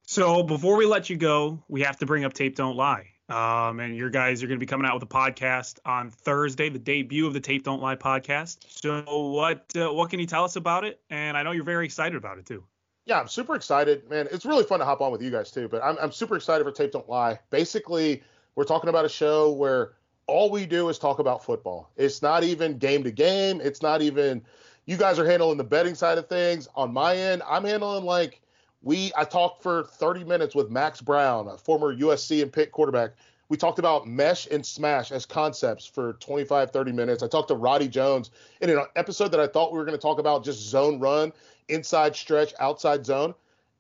[0.06, 3.08] So before we let you go, we have to bring up Tape Don't Lie.
[3.28, 6.68] Um, and your guys are going to be coming out with a podcast on Thursday,
[6.68, 8.58] the debut of the Tape Don't Lie podcast.
[8.68, 11.00] So what uh, what can you tell us about it?
[11.10, 12.62] And I know you're very excited about it too.
[13.04, 14.28] Yeah, I'm super excited, man.
[14.30, 16.64] It's really fun to hop on with you guys too, but I'm, I'm super excited
[16.64, 17.38] for Tape Don't Lie.
[17.50, 18.22] Basically,
[18.54, 19.92] we're talking about a show where
[20.28, 21.90] all we do is talk about football.
[21.96, 23.60] It's not even game to game.
[23.60, 24.42] It's not even,
[24.86, 26.68] you guys are handling the betting side of things.
[26.74, 28.40] On my end, I'm handling like,
[28.86, 33.14] we, I talked for 30 minutes with Max Browne, a former USC and Pitt quarterback.
[33.48, 37.20] We talked about mesh and smash as concepts for 25, 30 minutes.
[37.24, 38.30] I talked to Roddy Jones
[38.60, 41.32] in an episode that I thought we were going to talk about just zone run,
[41.68, 43.34] inside stretch, outside zone,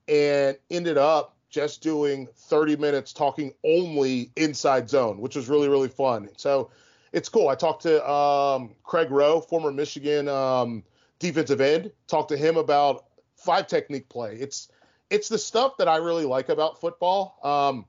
[0.08, 5.88] and ended up just doing 30 minutes talking only inside zone, which was really, really
[5.88, 6.28] fun.
[6.36, 6.68] So
[7.12, 7.48] it's cool.
[7.48, 10.82] I talked to um, Craig Roh, former Michigan um,
[11.20, 13.04] defensive end, talked to him about
[13.36, 14.34] five technique play.
[14.34, 14.68] It's
[15.10, 17.38] it's the stuff that I really like about football.
[17.42, 17.86] Um,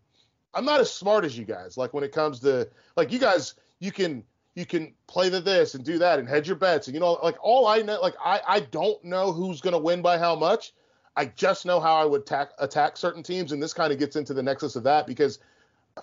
[0.53, 1.77] I'm not as smart as you guys.
[1.77, 4.23] Like when it comes to like you guys, you can
[4.55, 7.13] you can play the this and do that and hedge your bets and you know
[7.23, 10.73] like all I know like I I don't know who's gonna win by how much.
[11.15, 14.15] I just know how I would attack attack certain teams and this kind of gets
[14.15, 15.39] into the nexus of that because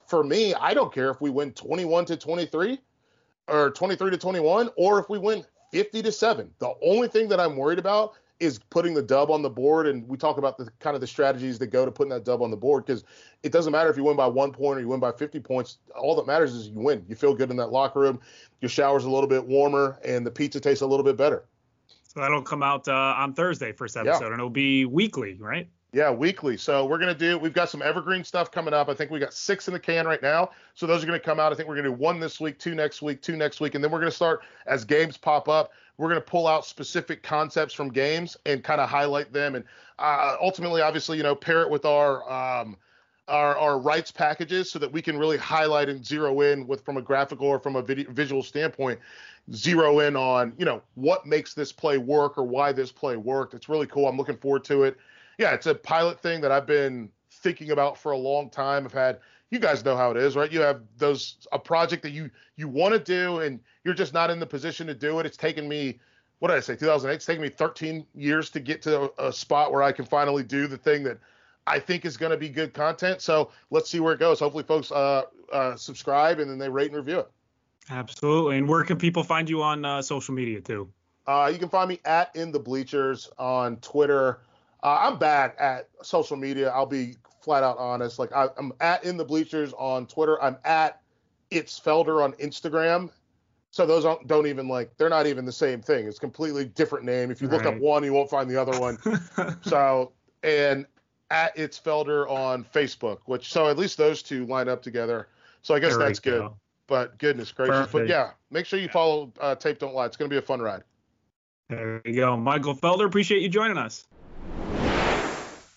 [0.06, 2.80] for me I don't care if we win 21 to 23
[3.48, 6.50] or 23 to 21 or if we win 50 to 7.
[6.60, 10.06] The only thing that I'm worried about is putting the dub on the board and
[10.08, 12.50] we talk about the kind of the strategies that go to putting that dub on
[12.50, 13.04] the board because
[13.42, 15.78] it doesn't matter if you win by one point or you win by 50 points.
[15.94, 17.04] All that matters is you win.
[17.08, 18.20] You feel good in that locker room.
[18.60, 21.44] Your shower's a little bit warmer and the pizza tastes a little bit better.
[22.02, 25.68] So that'll come out uh, on Thursday, first episode, and it'll be weekly, right?
[25.94, 26.56] yeah weekly.
[26.56, 28.88] So we're going to do we've got some evergreen stuff coming up.
[28.88, 30.50] I think we got six in the can right now.
[30.74, 31.52] So those are going to come out.
[31.52, 33.76] I think we're going to do one this week two next week two next week
[33.76, 36.64] and then we're going to start as games pop up we're going to pull out
[36.64, 39.64] specific concepts from games and kind of highlight them and
[39.98, 42.76] uh, ultimately obviously you know pair it with our um,
[43.26, 46.98] our, our rights packages so that we can really highlight and zero in with from
[46.98, 48.98] a graphical or from a video, visual standpoint
[49.52, 53.54] zero in on you know what makes this play work or why this play worked.
[53.54, 54.08] It's really cool.
[54.08, 54.96] I'm looking forward to it.
[55.38, 57.10] Yeah it's a pilot thing that i've been
[57.44, 58.84] thinking about for a long time.
[58.84, 59.20] I've had
[59.50, 60.50] you guys know how it is, right?
[60.50, 64.30] You have those a project that you you want to do and you're just not
[64.30, 65.26] in the position to do it.
[65.26, 66.00] It's taken me
[66.40, 66.76] what did I say?
[66.76, 67.14] 2008.
[67.14, 70.42] It's taken me 13 years to get to a, a spot where I can finally
[70.42, 71.18] do the thing that
[71.66, 73.22] I think is going to be good content.
[73.22, 74.40] So let's see where it goes.
[74.40, 75.22] Hopefully, folks uh,
[75.52, 77.30] uh, subscribe and then they rate and review it.
[77.90, 78.58] Absolutely.
[78.58, 80.90] And where can people find you on uh, social media too?
[81.26, 84.40] Uh, you can find me at in the bleachers on Twitter.
[84.82, 86.70] Uh, I'm bad at social media.
[86.70, 87.14] I'll be
[87.44, 88.18] flat out honest.
[88.18, 90.42] Like I, am at in the bleachers on Twitter.
[90.42, 91.00] I'm at
[91.50, 93.10] it's Felder on Instagram.
[93.70, 96.06] So those don't, don't even like they're not even the same thing.
[96.06, 97.30] It's completely different name.
[97.30, 98.98] If you look up one, you won't find the other one.
[99.62, 100.86] so and
[101.30, 105.28] at it's Felder on Facebook, which so at least those two line up together.
[105.62, 106.40] So I guess there that's good.
[106.40, 106.56] Go.
[106.86, 107.74] But goodness gracious.
[107.74, 107.92] Perfect.
[107.92, 110.06] But yeah, make sure you follow uh, Tape Don't Lie.
[110.06, 110.84] It's going to be a fun ride.
[111.68, 112.36] There you go.
[112.36, 114.06] Michael Felder, appreciate you joining us.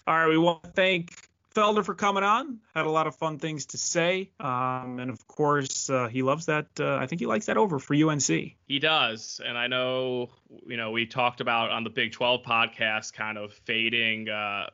[0.06, 1.27] All right, we want to thank
[1.58, 2.60] Felder for coming on.
[2.76, 4.30] Had a lot of fun things to say.
[4.40, 6.68] Um, and of course, uh, he loves that.
[6.80, 8.28] Uh, I think he likes that over for UNC.
[8.28, 9.42] He does.
[9.44, 10.30] And I know,
[10.68, 14.68] you know, we talked about on the Big 12 podcast kind of fading uh,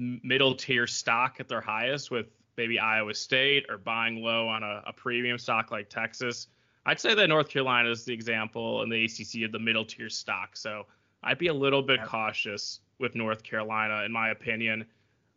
[0.00, 2.26] middle tier stock at their highest with
[2.56, 6.48] maybe Iowa State or buying low on a, a premium stock like Texas.
[6.84, 10.10] I'd say that North Carolina is the example in the ACC of the middle tier
[10.10, 10.56] stock.
[10.56, 10.86] So
[11.22, 14.86] I'd be a little bit cautious with North Carolina, in my opinion.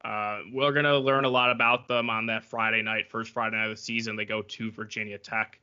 [0.04, 3.58] Uh, we're going to learn a lot about them on that Friday night, first Friday
[3.58, 4.16] night of the season.
[4.16, 5.60] They go to Virginia Tech,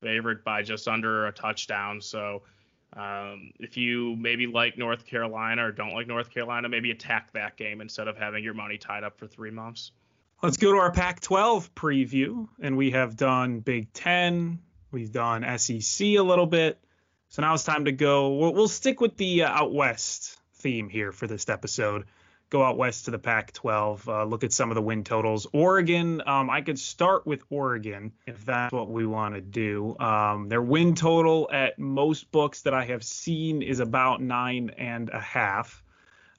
[0.00, 2.00] favored by just under a touchdown.
[2.00, 2.42] So
[2.94, 7.56] um, if you maybe like North Carolina or don't like North Carolina, maybe attack that
[7.56, 9.92] game instead of having your money tied up for three months.
[10.42, 12.48] Let's go to our Pac 12 preview.
[12.60, 14.58] And we have done Big Ten,
[14.90, 16.78] we've done SEC a little bit.
[17.30, 18.34] So now it's time to go.
[18.34, 22.04] We'll, we'll stick with the uh, out west theme here for this episode.
[22.52, 25.46] Go out west to the Pac 12, uh, look at some of the win totals.
[25.54, 29.96] Oregon, um, I could start with Oregon if that's what we want to do.
[29.98, 35.08] Um, their win total at most books that I have seen is about nine and
[35.08, 35.82] a half.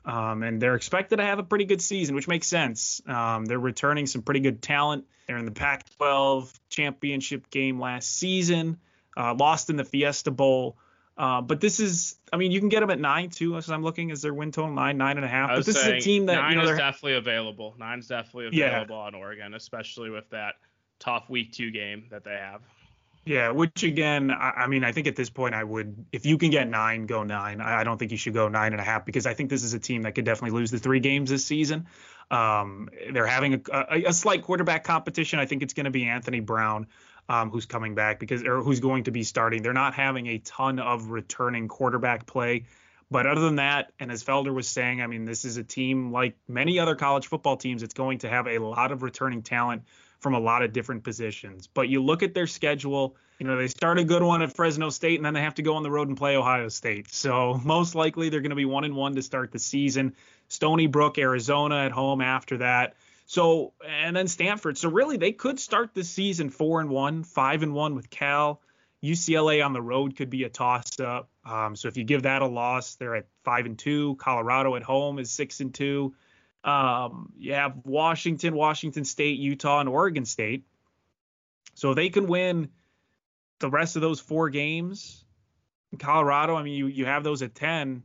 [0.05, 3.01] Um, and they're expected to have a pretty good season, which makes sense.
[3.07, 5.05] Um, they're returning some pretty good talent.
[5.25, 8.77] They're in the Pac 12 championship game last season,
[9.17, 10.77] uh, lost in the Fiesta Bowl.
[11.15, 13.55] Uh, but this is, I mean, you can get them at nine too.
[13.55, 15.49] As I'm looking, is their win total nine, nine and a half.
[15.49, 17.75] But this is a team that nine you know, is definitely available.
[17.77, 19.01] Nine is definitely available yeah.
[19.01, 20.55] on Oregon, especially with that
[20.99, 22.61] tough week two game that they have.
[23.25, 26.37] Yeah, which again, I, I, mean, I think at this point, I would, if you
[26.37, 27.61] can get nine, go nine.
[27.61, 29.63] I, I, don't think you should go nine and a half because I think this
[29.63, 31.87] is a team that could definitely lose the three games this season.
[32.29, 35.39] Um, they're having a, a, a, slight quarterback competition.
[35.39, 36.87] I think it's going to be Anthony Brown
[37.29, 39.63] um, who's coming back because or who's going to be starting.
[39.63, 42.65] They're not having a ton of returning quarterback play.
[43.11, 46.11] But other than that, and as Felder was saying, I mean, this is a team
[46.11, 47.83] like many other college football teams.
[47.83, 49.83] It's going to have a lot of returning talent
[50.19, 51.67] from a lot of different positions.
[51.67, 54.89] But you look at their schedule, you know, they start a good one at Fresno
[54.89, 57.13] State and then they have to go on the road and play Ohio State.
[57.13, 60.15] So most likely they're going to be one and one to start the season.
[60.47, 62.95] Stony Brook, Arizona at home after that.
[63.33, 64.77] So and then Stanford.
[64.77, 68.61] So really, they could start the season four and one, five and one with Cal.
[69.03, 71.29] UCLA on the road could be a toss up.
[71.43, 74.15] Um, so if you give that a loss, they're at five and two.
[74.17, 76.13] Colorado at home is six and two.
[76.63, 80.65] Um, you have Washington, Washington State, Utah, and Oregon State.
[81.73, 82.69] So they can win
[83.57, 85.25] the rest of those four games.
[85.97, 88.03] Colorado, I mean, you you have those at ten.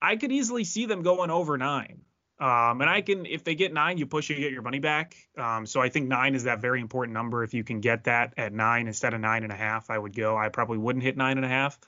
[0.00, 2.02] I could easily see them going over nine.
[2.38, 5.16] Um, and I can, if they get nine, you push, you get your money back.
[5.38, 7.42] Um, so I think nine is that very important number.
[7.42, 10.14] If you can get that at nine instead of nine and a half, I would
[10.14, 10.36] go.
[10.36, 11.78] I probably wouldn't hit nine and a half,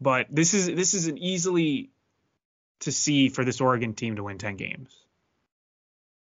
[0.00, 1.90] but this is this is an easily
[2.80, 5.04] to see for this Oregon team to win ten games.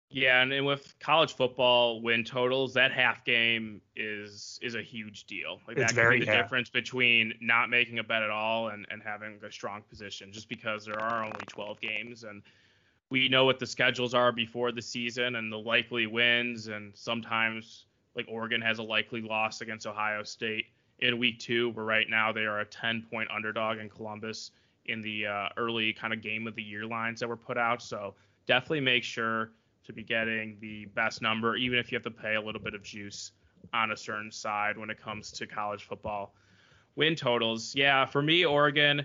[0.08, 5.24] Yeah, and, and with college football win totals, that half game is is a huge
[5.24, 5.60] deal.
[5.66, 6.42] Like it's that very the yeah.
[6.42, 10.48] difference between not making a bet at all and, and having a strong position, just
[10.48, 12.42] because there are only 12 games and
[13.10, 17.86] we know what the schedules are before the season and the likely wins and sometimes
[18.16, 20.66] like Oregon has a likely loss against Ohio State
[21.00, 24.52] in week two, where right now they are a 10 point underdog in Columbus
[24.86, 27.82] in the uh, early kind of game of the year lines that were put out.
[27.82, 28.14] So
[28.46, 29.50] definitely make sure
[29.84, 32.74] to be getting the best number, even if you have to pay a little bit
[32.74, 33.32] of juice
[33.74, 36.32] on a certain side when it comes to college football
[36.94, 37.74] win totals.
[37.74, 39.04] Yeah, for me, Oregon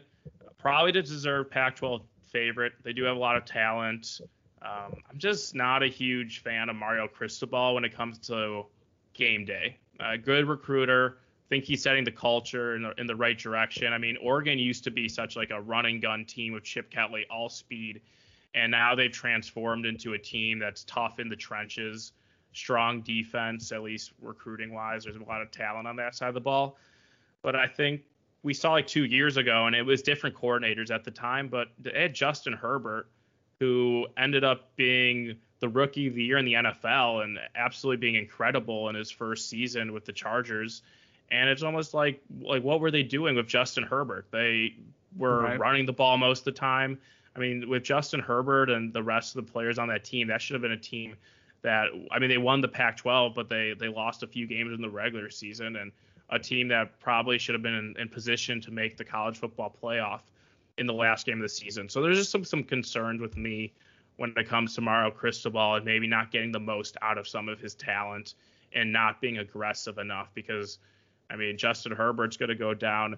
[0.58, 2.02] probably to deserve Pac 12
[2.32, 2.74] favorite.
[2.84, 4.22] They do have a lot of talent.
[4.62, 8.66] Um, I'm just not a huge fan of Mario Cristobal when it comes to
[9.14, 9.78] game day.
[10.00, 11.18] A good recruiter.
[11.50, 13.92] Think he's setting the culture in the, in the right direction.
[13.92, 17.26] I mean, Oregon used to be such like a running gun team with Chip Kelly,
[17.30, 18.02] all speed
[18.54, 22.14] And now they've transformed into a team that's tough in the trenches,
[22.54, 25.04] strong defense, at least recruiting wise.
[25.04, 26.78] There's a lot of talent on that side of the ball.
[27.42, 28.02] But I think
[28.44, 31.70] we saw like two years ago, and it was different coordinators at the time, but
[31.80, 33.08] they had Justin Herbert,
[33.60, 38.16] who ended up being the rookie of the year in the NFL and absolutely being
[38.16, 40.82] incredible in his first season with the Chargers.
[41.30, 44.26] And it's almost like like what were they doing with Justin Herbert?
[44.32, 44.76] They
[45.16, 45.60] were right.
[45.60, 47.00] running the ball most of the time.
[47.36, 50.42] I mean, with Justin Herbert and the rest of the players on that team, that
[50.42, 51.16] should have been a team
[51.62, 54.82] that I mean they won the Pac-12, but they they lost a few games in
[54.82, 55.92] the regular season, and
[56.32, 59.76] a team that probably should have been in, in position to make the college football
[59.82, 60.22] playoff
[60.78, 61.90] in the last game of the season.
[61.90, 63.74] So there's just some some concerns with me
[64.18, 67.50] when it comes to Mario Cristobal and maybe not getting the most out of some
[67.50, 68.36] of his talent
[68.74, 70.80] and not being aggressive enough because
[71.30, 73.18] I mean Justin Herbert's going to go down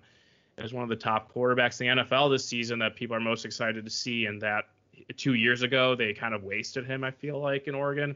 [0.58, 3.46] as one of the top quarterbacks in the NFL this season that people are most
[3.46, 4.66] excited to see and that
[5.18, 8.16] two years ago they kind of wasted him I feel like in Oregon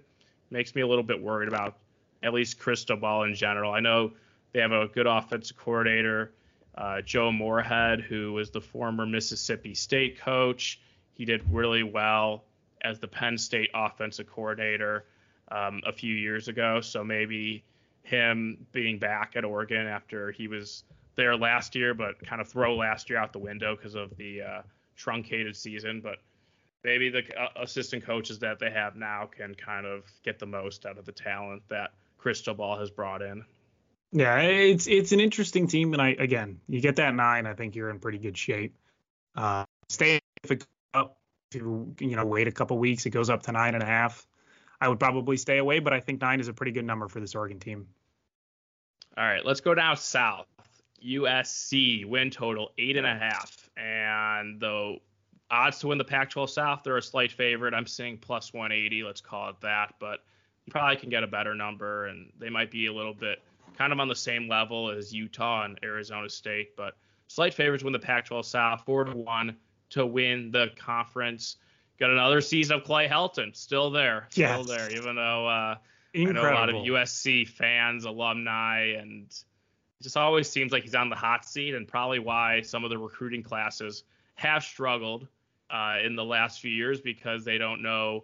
[0.49, 1.77] makes me a little bit worried about
[2.23, 3.71] at least Cristobal in general.
[3.71, 4.11] I know
[4.53, 6.31] they have a good offensive coordinator
[6.77, 10.79] uh, Joe Moorhead, who was the former Mississippi State coach.
[11.13, 12.43] He did really well
[12.81, 15.05] as the Penn State offensive coordinator
[15.49, 16.81] um, a few years ago.
[16.81, 17.63] So maybe
[18.03, 20.83] him being back at Oregon after he was
[21.15, 24.43] there last year, but kind of throw last year out the window because of the
[24.43, 24.61] uh,
[24.95, 25.99] truncated season.
[25.99, 26.19] But
[26.83, 30.85] maybe the uh, assistant coaches that they have now can kind of get the most
[30.85, 33.43] out of the talent that Cristobal has brought in.
[34.11, 37.75] Yeah, it's it's an interesting team, and I again, you get that nine, I think
[37.75, 38.77] you're in pretty good shape.
[39.35, 41.17] Uh, stay if it up,
[41.51, 44.25] if you know wait a couple weeks, it goes up to nine and a half.
[44.79, 47.19] I would probably stay away, but I think nine is a pretty good number for
[47.19, 47.87] this Oregon team.
[49.17, 50.47] All right, let's go down south.
[51.03, 54.97] USC win total eight and a half, and the
[55.49, 57.73] odds to win the Pac-12 South they're a slight favorite.
[57.73, 59.03] I'm seeing plus 180.
[59.03, 60.23] Let's call it that, but
[60.65, 63.41] you probably can get a better number, and they might be a little bit
[63.77, 66.95] kind of on the same level as Utah and Arizona State, but
[67.27, 69.55] slight favorites win the Pac-12 South, four to one
[69.91, 71.57] to win the conference.
[71.99, 75.75] Got another season of Clay Helton, still there, still there, even though uh,
[76.15, 80.95] I know a lot of USC fans, alumni, and it just always seems like he's
[80.95, 84.03] on the hot seat, and probably why some of the recruiting classes
[84.35, 85.27] have struggled
[85.69, 88.23] uh, in the last few years because they don't know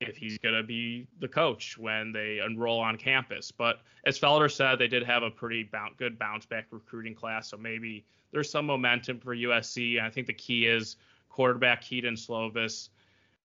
[0.00, 3.50] if he's going to be the coach when they enroll on campus.
[3.50, 7.56] But as Felder said, they did have a pretty good bounce back recruiting class, so
[7.56, 10.00] maybe there's some momentum for USC.
[10.00, 10.96] I think the key is
[11.28, 12.88] quarterback Kedon Slovis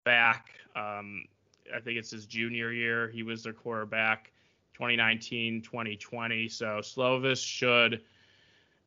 [0.03, 0.49] back.
[0.75, 1.25] Um,
[1.73, 3.09] I think it's his junior year.
[3.09, 4.31] He was their quarterback
[4.73, 6.47] 2019, 2020.
[6.47, 8.01] So Slovis should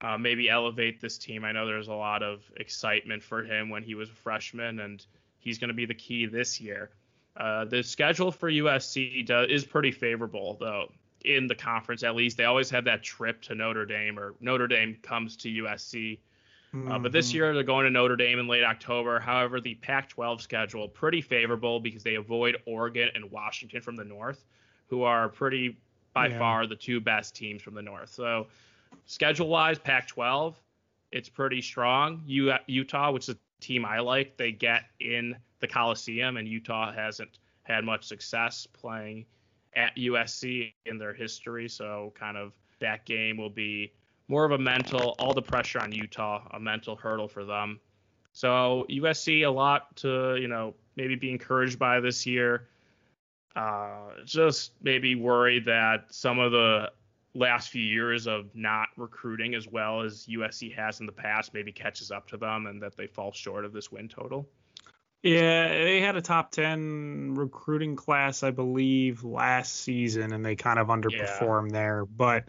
[0.00, 1.44] uh, maybe elevate this team.
[1.44, 5.04] I know there's a lot of excitement for him when he was a freshman, and
[5.38, 6.90] he's going to be the key this year.
[7.38, 10.90] Uh, the schedule for USC does, is pretty favorable, though,
[11.24, 12.36] in the conference at least.
[12.36, 16.18] They always have that trip to Notre Dame, or Notre Dame comes to USC.
[16.74, 16.90] Mm-hmm.
[16.90, 17.36] Uh, but this mm-hmm.
[17.36, 19.20] year they're going to Notre Dame in late October.
[19.20, 24.44] However, the Pac-12 schedule pretty favorable because they avoid Oregon and Washington from the north,
[24.88, 25.78] who are pretty
[26.12, 26.38] by yeah.
[26.38, 28.10] far the two best teams from the north.
[28.10, 28.48] So
[29.06, 30.54] schedule-wise, Pac-12,
[31.12, 32.22] it's pretty strong.
[32.26, 36.92] U- Utah, which is a team I like, they get in the Coliseum, and Utah
[36.92, 39.26] hasn't had much success playing
[39.74, 41.68] at USC in their history.
[41.68, 43.92] So, kind of that game will be
[44.28, 47.80] more of a mental, all the pressure on Utah, a mental hurdle for them.
[48.32, 52.68] So, USC, a lot to, you know, maybe be encouraged by this year.
[53.56, 56.92] Uh, just maybe worried that some of the
[57.34, 61.72] last few years of not recruiting as well as USC has in the past maybe
[61.72, 64.48] catches up to them and that they fall short of this win total.
[65.22, 70.78] Yeah, they had a top 10 recruiting class, I believe, last season, and they kind
[70.78, 71.78] of underperformed yeah.
[71.78, 72.04] there.
[72.04, 72.44] But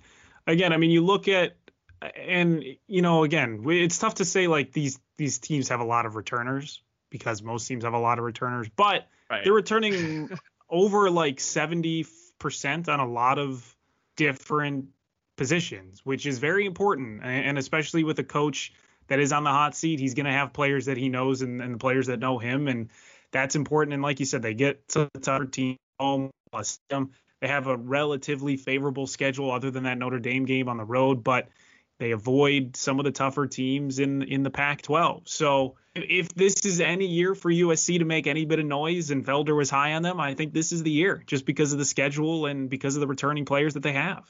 [0.46, 1.56] again, I mean, you look at,
[2.02, 6.06] and, you know, again, it's tough to say like these these teams have a lot
[6.06, 9.44] of returners because most teams have a lot of returners, but right.
[9.44, 10.30] they're returning
[10.70, 13.76] over like 70% on a lot of
[14.16, 14.86] different
[15.36, 17.22] positions, which is very important.
[17.24, 18.74] And especially with a coach
[19.10, 20.00] that is on the hot seat.
[20.00, 22.68] He's going to have players that he knows and, and the players that know him,
[22.68, 22.90] and
[23.32, 23.94] that's important.
[23.94, 27.12] And like you said, they get to the tougher team home plus them.
[27.42, 31.24] They have a relatively favorable schedule, other than that Notre Dame game on the road,
[31.24, 31.50] but
[32.00, 35.28] they avoid some of the tougher teams in in the Pac-12.
[35.28, 39.26] So if this is any year for USC to make any bit of noise, and
[39.26, 41.86] Felder was high on them, I think this is the year, just because of the
[41.86, 44.24] schedule and because of the returning players that they have.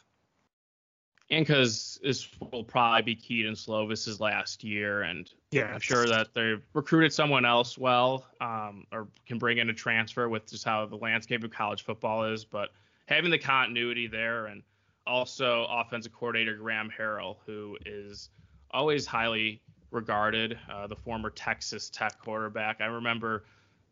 [1.32, 6.34] And because this will probably be Kedon Slovis's last year, and yeah, I'm sure that
[6.34, 10.86] they've recruited someone else well, um, or can bring in a transfer with just how
[10.88, 12.46] the landscape of college football is.
[12.46, 12.70] But
[13.08, 14.64] having the continuity there, and
[15.06, 18.30] also offensive coordinator Graham Harrell, who is
[18.72, 19.62] always highly
[19.92, 22.82] regarded, uh, the former Texas Tech quarterback.
[22.82, 23.44] I remember,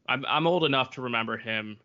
[0.10, 1.78] I'm I'm old enough to remember him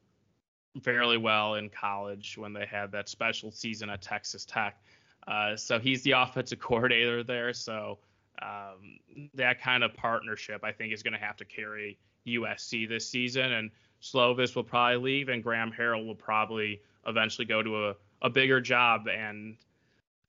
[0.83, 4.79] fairly well in college when they had that special season at Texas Tech
[5.27, 7.53] uh, so he's the offensive coordinator there.
[7.53, 7.99] So
[8.41, 8.99] um,
[9.35, 13.53] that kind of partnership, I think, is going to have to carry USC this season.
[13.53, 13.71] And
[14.03, 18.61] Slovis will probably leave, and Graham Harrell will probably eventually go to a, a bigger
[18.61, 19.07] job.
[19.09, 19.57] And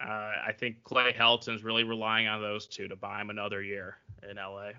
[0.01, 3.97] uh, I think Clay Helton's really relying on those two to buy him another year
[4.29, 4.71] in LA.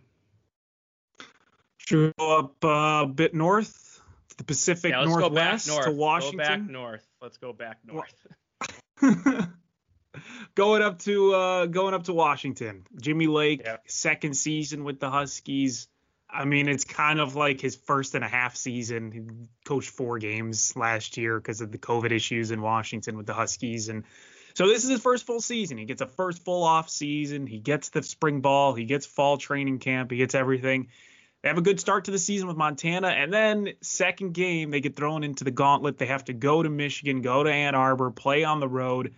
[1.79, 4.01] Should we go up uh, a bit north,
[4.31, 5.85] to the Pacific yeah, Northwest north.
[5.85, 6.39] to Washington?
[6.39, 7.07] Go back north.
[7.21, 8.15] Let's go back north.
[10.55, 12.87] going up to uh, going up to Washington.
[13.01, 13.83] Jimmy Lake, yep.
[13.87, 15.89] second season with the Huskies.
[16.31, 19.13] I mean, it's kind of like his first and a half season.
[19.13, 19.23] He
[19.65, 23.89] coached four games last year because of the COVID issues in Washington with the Huskies,
[23.89, 24.05] and
[24.55, 25.79] so this is his first full season.
[25.79, 27.47] He gets a first full off season.
[27.47, 28.75] He gets the spring ball.
[28.75, 30.11] He gets fall training camp.
[30.11, 30.89] He gets everything.
[31.43, 34.81] They have a good start to the season with Montana, and then second game they
[34.81, 35.99] get thrown into the gauntlet.
[35.99, 39.13] They have to go to Michigan, go to Ann Arbor, play on the road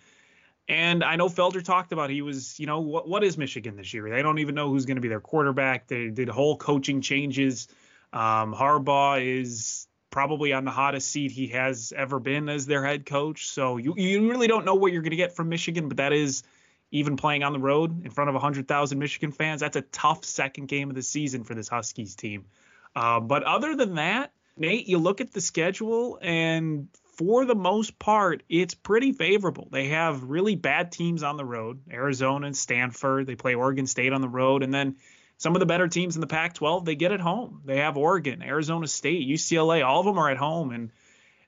[0.69, 3.95] and I know Felder talked about he was, you know, what what is Michigan this
[3.95, 4.09] year?
[4.11, 5.87] They don't even know who's going to be their quarterback.
[5.87, 7.69] They did whole coaching changes.
[8.13, 13.07] Um, Harbaugh is probably on the hottest seat he has ever been as their head
[13.07, 13.49] coach.
[13.49, 16.13] So you you really don't know what you're going to get from Michigan, but that
[16.13, 16.43] is
[16.91, 19.61] even playing on the road in front of 100,000 Michigan fans.
[19.61, 22.47] That's a tough second game of the season for this Huskies team.
[22.95, 27.99] Uh, but other than that, Nate, you look at the schedule and for the most
[27.99, 29.69] part, it's pretty favorable.
[29.71, 33.27] They have really bad teams on the road Arizona and Stanford.
[33.27, 34.63] They play Oregon State on the road.
[34.63, 34.97] And then
[35.39, 37.63] some of the better teams in the Pac 12, they get at home.
[37.65, 40.73] They have Oregon, Arizona State, UCLA, all of them are at home.
[40.73, 40.93] And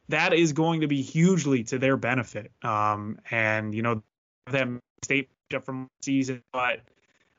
[0.08, 2.50] that is going to be hugely to their benefit.
[2.62, 4.02] Um, and, you know,
[4.50, 5.28] them state
[5.64, 6.80] from season, but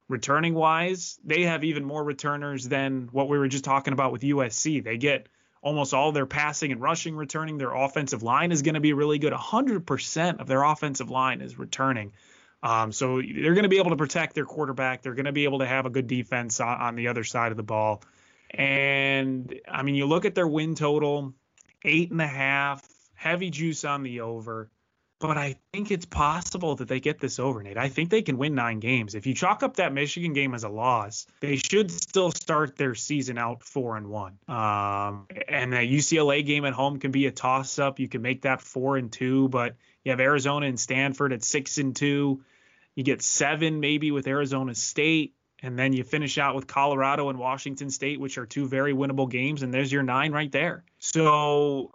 [0.08, 4.22] returning wise, they have even more returners than what we were just talking about with
[4.22, 4.84] USC.
[4.84, 5.28] They get
[5.62, 7.58] almost all their passing and rushing returning.
[7.58, 9.34] Their offensive line is going to be really good.
[9.34, 12.14] 100% of their offensive line is returning.
[12.62, 15.02] Um, so they're going to be able to protect their quarterback.
[15.02, 17.52] They're going to be able to have a good defense on, on, the other side
[17.52, 18.04] of the ball.
[18.50, 21.34] And I mean, you look at their win total,
[21.86, 24.70] eight and a half, heavy juice on the over
[25.20, 27.78] but I think it's possible that they get this over, Nate.
[27.78, 29.16] I think they can win nine games.
[29.16, 32.96] If you chalk up that Michigan game as a loss, they should still start their
[32.96, 34.40] season out four and one.
[34.48, 38.00] Um, and the UCLA game at home can be a toss up.
[38.00, 41.78] You can make that four and two, but you have Arizona and Stanford at six
[41.78, 42.44] and two.
[42.96, 45.36] You get seven maybe with Arizona State.
[45.62, 49.30] And then you finish out with Colorado and Washington State, which are two very winnable
[49.30, 50.86] games, and there's your nine right there.
[51.00, 51.92] So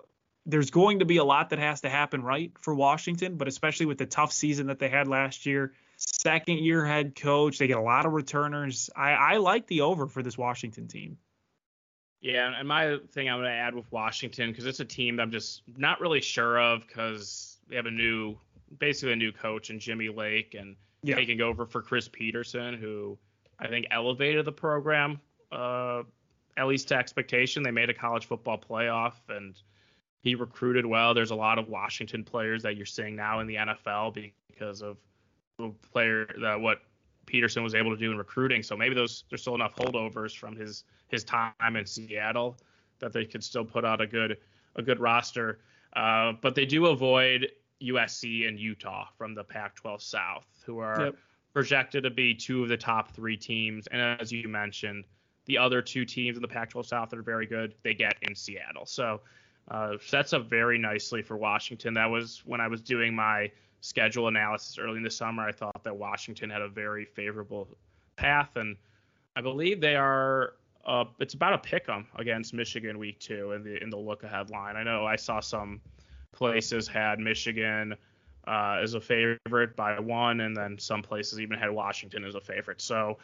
[0.47, 3.87] there's going to be a lot that has to happen right for Washington, but especially
[3.87, 5.73] with the tough season that they had last year.
[5.97, 8.91] Second year head coach, they get a lot of returners.
[8.95, 11.17] I, I like the over for this Washington team.
[12.21, 15.23] Yeah, and my thing I'm going to add with Washington because it's a team that
[15.23, 18.37] I'm just not really sure of because they have a new,
[18.79, 21.17] basically a new coach in Jimmy Lake and yeah.
[21.17, 23.19] taking over for Chris Petersen, who
[23.59, 25.21] I think elevated the program
[25.53, 26.03] uh,
[26.57, 27.63] at least to expectation.
[27.63, 29.55] They made a college football playoff and
[30.25, 31.13] he recruited well.
[31.13, 34.97] There's a lot of Washington players that you're seeing now in the NFL because of
[35.59, 36.79] the player that what
[37.27, 38.63] Petersen was able to do in recruiting.
[38.63, 42.57] So maybe those there's still enough holdovers from his his time in Seattle
[43.01, 44.39] that they could still put out a good
[44.77, 45.61] a good roster.
[45.95, 47.51] Uh, but they do avoid
[47.83, 51.17] USC and Utah from the Pac-12 South, who are yep.
[51.53, 53.87] projected to be two of the top three teams.
[53.89, 55.05] And as you mentioned,
[55.45, 58.35] the other two teams in the Pac-12 South that are very good, they get in
[58.35, 58.87] Seattle.
[58.87, 59.21] So
[59.71, 61.95] uh, sets up very nicely for Washington.
[61.95, 63.51] That was when I was doing my
[63.81, 65.47] schedule analysis early in the summer.
[65.47, 67.69] I thought that Washington had a very favorable
[68.17, 68.77] path, and
[69.37, 70.55] I believe they are.
[70.87, 74.23] Uh, it's about a pick 'em against Michigan week two in the in the look
[74.23, 74.77] ahead line.
[74.77, 75.81] I know I saw some
[76.33, 77.95] places had Michigan
[78.47, 82.41] uh, as a favorite by one, and then some places even had Washington as a
[82.41, 82.83] favorite.
[82.83, 83.19] So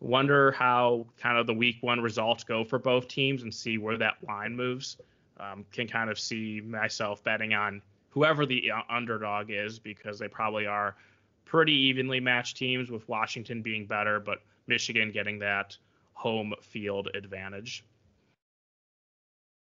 [0.00, 3.96] wonder how kind of the week one results go for both teams and see where
[3.96, 4.98] that line moves
[5.38, 10.28] um, can kind of see myself betting on whoever the uh, underdog is because they
[10.28, 10.96] probably are
[11.44, 15.76] pretty evenly matched teams with Washington being better, but Michigan getting that
[16.14, 17.84] home field advantage.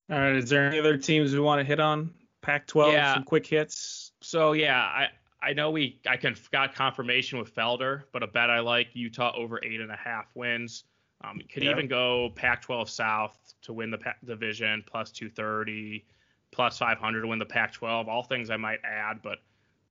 [0.10, 0.36] All right.
[0.36, 2.14] Is there any other teams we want to hit on?
[2.42, 3.14] Pac-12, yeah.
[3.16, 4.12] some quick hits.
[4.22, 5.08] So yeah, I
[5.42, 9.34] I know we I can got confirmation with Felder, but a bet I like Utah
[9.36, 10.84] over eight and a half wins.
[11.24, 11.72] Um, could yeah.
[11.72, 16.06] even go Pac-12 South to win the division plus 230,
[16.52, 18.08] plus 500 to win the Pac-12.
[18.08, 19.40] All things I might add, but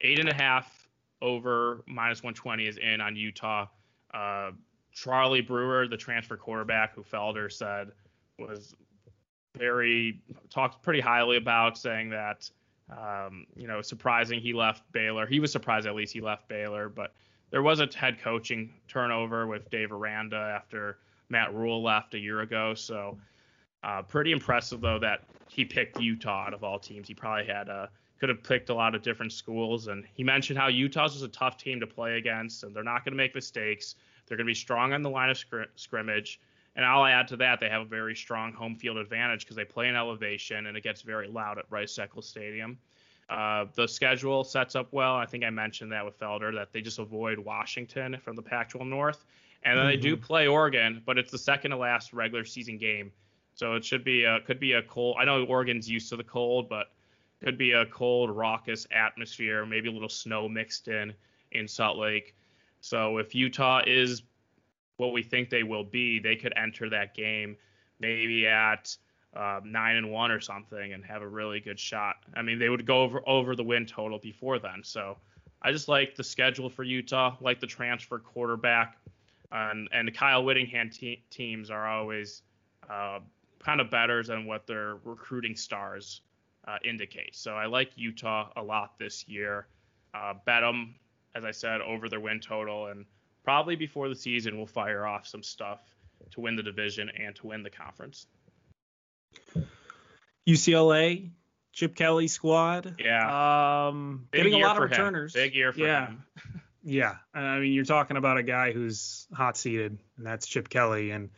[0.00, 0.88] eight and a half
[1.22, 3.66] over minus 120 is in on Utah.
[4.12, 4.50] Uh,
[4.92, 7.90] Charlie Brewer, the transfer quarterback, who Felder said
[8.38, 8.74] was
[9.56, 10.20] very
[10.50, 12.48] talked pretty highly about, saying that
[12.90, 15.26] um, you know surprising he left Baylor.
[15.26, 17.12] He was surprised at least he left Baylor, but
[17.50, 20.98] there was a head coaching turnover with Dave Aranda after
[21.34, 22.74] Matt Rhule left a year ago.
[22.74, 23.18] So
[23.82, 27.08] uh, pretty impressive though that he picked Utah out of all teams.
[27.08, 30.56] He probably had a could have picked a lot of different schools, and he mentioned
[30.56, 33.34] how Utah's was a tough team to play against, and they're not going to make
[33.34, 33.96] mistakes.
[34.26, 36.40] They're going to be strong on the line of scr- scrimmage.
[36.76, 39.64] And I'll add to that, they have a very strong home field advantage because they
[39.64, 42.78] play in elevation and it gets very loud at Rice Eccles Stadium.
[43.28, 45.16] Uh, the schedule sets up well.
[45.16, 48.86] I think I mentioned that with Felder that they just avoid Washington from the Pac-12
[48.86, 49.24] North,
[49.64, 49.90] and then mm-hmm.
[49.90, 50.24] they do mm-hmm.
[50.24, 53.12] play Oregon, but it's the second to last regular season game,
[53.54, 55.16] so it should be a, could be a cold.
[55.18, 56.88] I know Oregon's used to the cold, but
[57.42, 61.12] could be a cold, raucous atmosphere, maybe a little snow mixed in
[61.52, 62.34] in Salt Lake.
[62.80, 64.22] So if Utah is
[64.96, 67.56] what we think they will be, they could enter that game
[68.00, 68.96] maybe at
[69.34, 72.16] uh, nine and one or something and have a really good shot.
[72.34, 74.82] I mean, they would go over over the win total before then.
[74.82, 75.16] So
[75.62, 78.98] I just like the schedule for Utah, like the transfer quarterback,
[79.54, 82.42] and and the Kyle Whittingham te- teams are always
[82.90, 83.20] uh,
[83.60, 86.20] kind of better than what their recruiting stars
[86.66, 87.34] uh, indicate.
[87.34, 89.66] So I like Utah a lot this year.
[90.12, 90.94] Uh, bet them,
[91.34, 93.06] as I said, over their win total, and
[93.44, 95.80] probably before the season we'll fire off some stuff
[96.32, 98.26] to win the division and to win the conference.
[100.48, 101.30] UCLA,
[101.72, 102.96] Chip Kelly squad.
[102.98, 103.86] Yeah.
[103.88, 105.34] Um, getting a lot of returners.
[105.34, 105.42] Him.
[105.42, 106.06] Big year for yeah.
[106.06, 106.24] him.
[106.84, 107.16] Yeah.
[107.32, 111.10] I mean, you're talking about a guy who's hot seated, and that's Chip Kelly.
[111.10, 111.30] And,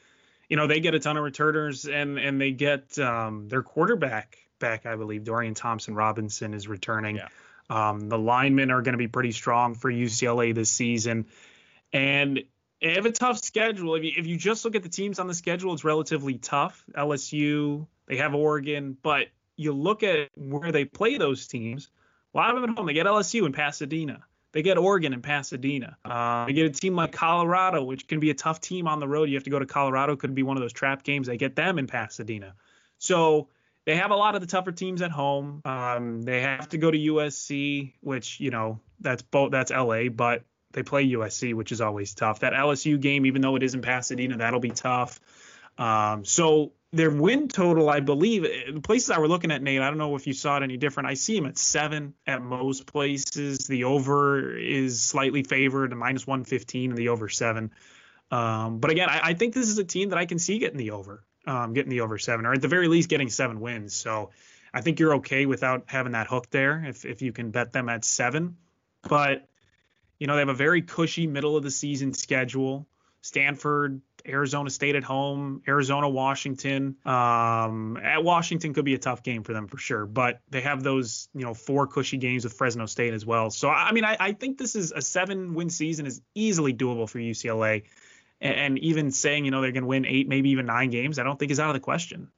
[0.48, 4.38] you know, they get a ton of returners and, and they get um, their quarterback
[4.58, 5.24] back, I believe.
[5.24, 7.16] Dorian Thompson Robinson is returning.
[7.16, 7.28] Yeah.
[7.68, 11.26] Um, the linemen are going to be pretty strong for UCLA this season.
[11.92, 12.42] And
[12.80, 13.94] they have a tough schedule.
[13.94, 16.84] If you, if you just look at the teams on the schedule, it's relatively tough.
[16.96, 21.88] LSU, they have Oregon, but you look at where they play those teams.
[22.34, 22.86] A lot of them at home.
[22.86, 24.22] They get LSU in Pasadena.
[24.52, 25.96] They get Oregon in Pasadena.
[26.04, 29.08] Uh, they get a team like Colorado, which can be a tough team on the
[29.08, 29.28] road.
[29.28, 30.16] You have to go to Colorado.
[30.16, 31.26] Could be one of those trap games.
[31.26, 32.54] They get them in Pasadena.
[32.98, 33.48] So
[33.84, 35.62] they have a lot of the tougher teams at home.
[35.64, 40.42] Um, they have to go to USC, which you know that's both that's LA, but
[40.72, 42.40] they play USC, which is always tough.
[42.40, 45.20] That LSU game, even though it is in Pasadena, that'll be tough.
[45.78, 49.88] Um, so their win total, I believe, the places I were looking at, Nate, I
[49.88, 51.08] don't know if you saw it any different.
[51.08, 53.58] I see them at seven at most places.
[53.66, 57.72] The over is slightly favored, a minus 115, and the over seven.
[58.30, 60.78] Um, but again, I, I, think this is a team that I can see getting
[60.78, 63.94] the over, um, getting the over seven, or at the very least getting seven wins.
[63.94, 64.30] So
[64.74, 67.88] I think you're okay without having that hook there if, if you can bet them
[67.88, 68.56] at seven.
[69.02, 69.46] But,
[70.18, 72.88] you know, they have a very cushy middle of the season schedule.
[73.22, 76.96] Stanford, Arizona State at home, Arizona, Washington.
[77.04, 80.82] Um, at Washington could be a tough game for them for sure, but they have
[80.82, 83.50] those, you know, four cushy games with Fresno State as well.
[83.50, 87.18] So I mean, I, I think this is a seven-win season is easily doable for
[87.18, 87.84] UCLA,
[88.40, 91.18] and, and even saying you know they're going to win eight, maybe even nine games,
[91.18, 92.28] I don't think is out of the question.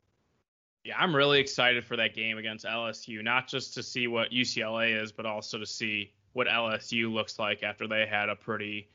[0.84, 5.02] Yeah, I'm really excited for that game against LSU, not just to see what UCLA
[5.02, 8.88] is, but also to see what LSU looks like after they had a pretty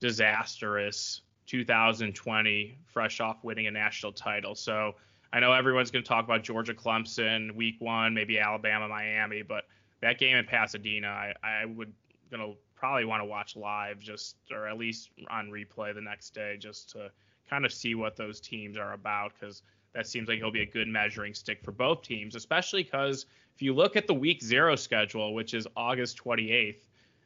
[0.00, 4.54] disastrous 2020, fresh off winning a national title.
[4.54, 4.94] So
[5.32, 9.64] I know everyone's going to talk about Georgia Clemson week one, maybe Alabama Miami, but
[10.00, 11.92] that game in Pasadena, I, I would
[12.30, 16.56] gonna probably want to watch live just or at least on replay the next day
[16.58, 17.10] just to
[17.48, 19.62] kind of see what those teams are about because
[19.94, 23.62] that seems like it'll be a good measuring stick for both teams, especially because if
[23.62, 26.76] you look at the week zero schedule, which is August 28th,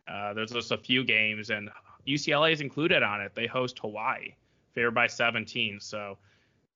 [0.08, 1.70] uh, there's just a few games and
[2.06, 3.34] UCLA is included on it.
[3.34, 4.34] They host Hawaii,
[4.72, 5.80] favored by 17.
[5.80, 6.18] So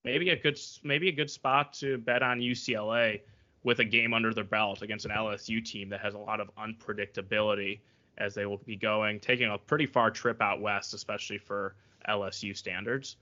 [0.05, 3.21] maybe a good maybe a good spot to bet on UCLA
[3.65, 6.51] with a game under their belt against an LSU team that has a lot of
[6.57, 7.81] unpredictability
[8.19, 11.75] as they will be going taking a pretty far trip out west, especially for
[12.09, 13.17] LSU standards.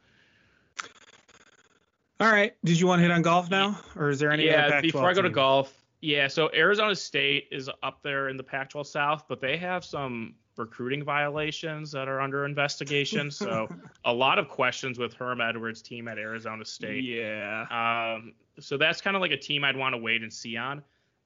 [2.21, 2.55] All right.
[2.65, 4.45] Did you want to hit on golf now, or is there any?
[4.45, 4.81] Yeah.
[4.81, 5.31] Before I go team?
[5.31, 6.29] to golf, yeah.
[6.29, 11.03] So Arizona State is up there in the Pac-12 South, but they have some recruiting
[11.03, 13.31] violations that are under investigation.
[13.31, 13.69] So
[14.05, 17.05] a lot of questions with Herm Edwards' team at Arizona State.
[17.05, 17.67] Yeah.
[17.71, 20.83] Um, so that's kind of like a team I'd want to wait and see on.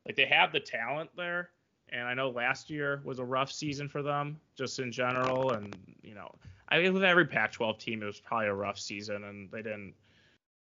[0.06, 1.50] Like they have the talent there,
[1.90, 5.52] And I know last year was a rough season for them, just in general.
[5.52, 6.34] And you know,
[6.70, 9.94] I mean, with every Pac-12 team, it was probably a rough season, and they didn't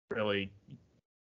[0.10, 0.52] really,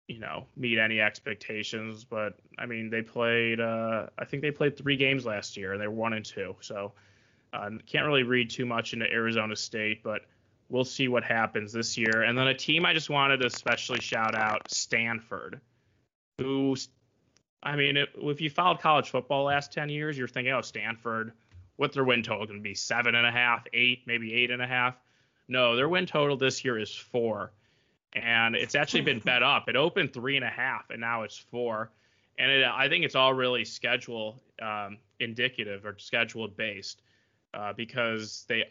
[0.08, 2.04] you know, meet any expectations.
[2.04, 3.62] But I mean, they played.
[3.62, 6.56] Uh, I think they played three games last year, and they were one and two.
[6.60, 6.92] So
[7.54, 10.26] uh, can't really read too much into Arizona State, but
[10.70, 12.24] we'll see what happens this year.
[12.24, 15.60] And then a team I just wanted to especially shout out, Stanford,
[16.38, 16.76] who,
[17.62, 21.34] I mean, if you followed college football last 10 years, you're thinking, oh, Stanford,
[21.76, 22.74] what's their win total going to be?
[22.74, 24.96] Seven and a half, eight, maybe eight and a half?
[25.48, 27.52] No, their win total this year is four.
[28.14, 29.68] And it's actually been bet up.
[29.68, 31.92] It opened three and a half, and now it's four.
[32.40, 37.02] And it, I think it's all really schedule um, indicative or scheduled based
[37.54, 38.66] uh, because they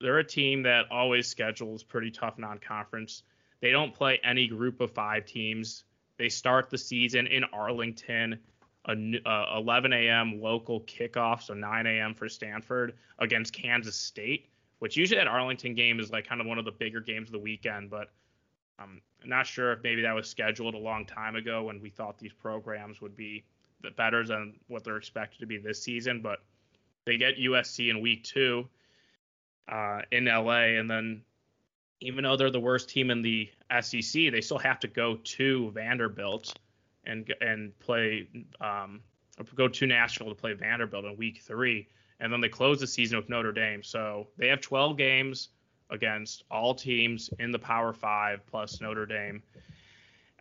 [0.00, 3.22] they're a team that always schedules pretty tough non-conference.
[3.60, 5.84] They don't play any group of five teams.
[6.16, 8.38] They start the season in Arlington,
[8.86, 8.92] a,
[9.26, 10.40] uh, 11 a.m.
[10.40, 12.14] local kickoff, so 9 a.m.
[12.14, 14.48] for Stanford against Kansas State,
[14.78, 17.32] which usually that Arlington game is like kind of one of the bigger games of
[17.32, 17.90] the weekend.
[17.90, 18.10] But
[18.78, 22.18] I'm not sure if maybe that was scheduled a long time ago when we thought
[22.18, 23.44] these programs would be
[23.96, 26.20] better than what they're expected to be this season.
[26.22, 26.40] But
[27.06, 28.68] they get USC in week two
[29.70, 31.22] uh, in LA, and then
[32.00, 35.70] even though they're the worst team in the SEC, they still have to go to
[35.72, 36.58] Vanderbilt
[37.04, 38.28] and and play
[38.60, 39.00] um,
[39.54, 41.88] go to Nashville to play Vanderbilt in week three,
[42.20, 43.82] and then they close the season with Notre Dame.
[43.82, 45.48] So they have 12 games
[45.90, 49.42] against all teams in the Power Five plus Notre Dame.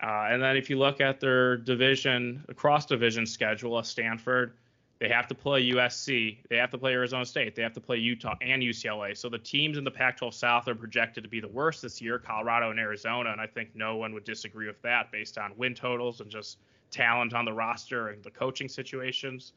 [0.02, 4.54] Uh, and then if you look at their division, across division schedule, of Stanford,
[5.00, 6.40] they have to play USC.
[6.50, 7.56] They have to play Arizona State.
[7.56, 9.18] They have to play Utah and UCLA.
[9.18, 12.20] So the teams in the Pac-12 South are projected to be the worst this year,
[12.20, 13.32] Colorado and Arizona.
[13.32, 16.58] And I think no one would disagree with that based on win totals and just
[16.92, 19.54] talent on the roster and the coaching situations.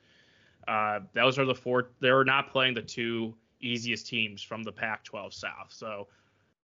[0.69, 1.91] Uh, those are the four.
[1.99, 5.71] They're not playing the two easiest teams from the Pac-12 South.
[5.71, 6.07] So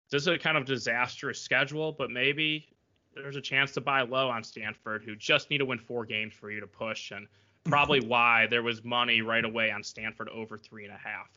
[0.09, 2.69] this is a kind of disastrous schedule, but maybe
[3.13, 6.33] there's a chance to buy low on Stanford, who just need to win four games
[6.33, 7.27] for you to push and
[7.69, 11.29] probably why there was money right away on Stanford over three and a half.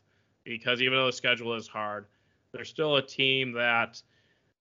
[0.44, 2.06] Because even though the schedule is hard,
[2.52, 4.02] they're still a team that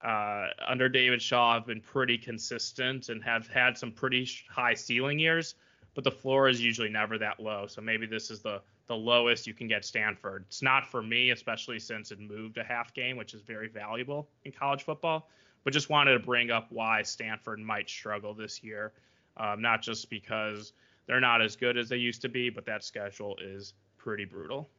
[0.03, 5.19] uh, under David Shaw have been pretty consistent and have had some pretty high ceiling
[5.19, 5.55] years,
[5.93, 7.67] but the floor is usually never that low.
[7.67, 10.43] So maybe this is the the lowest you can get Stanford.
[10.47, 14.27] It's not for me, especially since it moved a half game, which is very valuable
[14.43, 15.29] in college football.
[15.63, 18.91] But just wanted to bring up why Stanford might struggle this year,
[19.37, 20.73] um, not just because
[21.07, 24.69] they're not as good as they used to be, but that schedule is pretty brutal.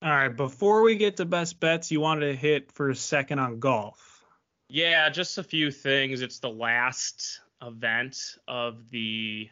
[0.00, 3.40] All right, before we get to best bets, you wanted to hit for a second
[3.40, 4.22] on golf.
[4.68, 6.20] Yeah, just a few things.
[6.20, 9.48] It's the last event of the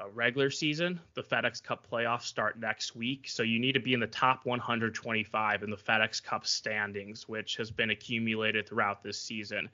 [0.00, 1.00] uh, regular season.
[1.14, 4.46] The FedEx Cup playoffs start next week, so you need to be in the top
[4.46, 9.68] 125 in the FedEx Cup standings, which has been accumulated throughout this season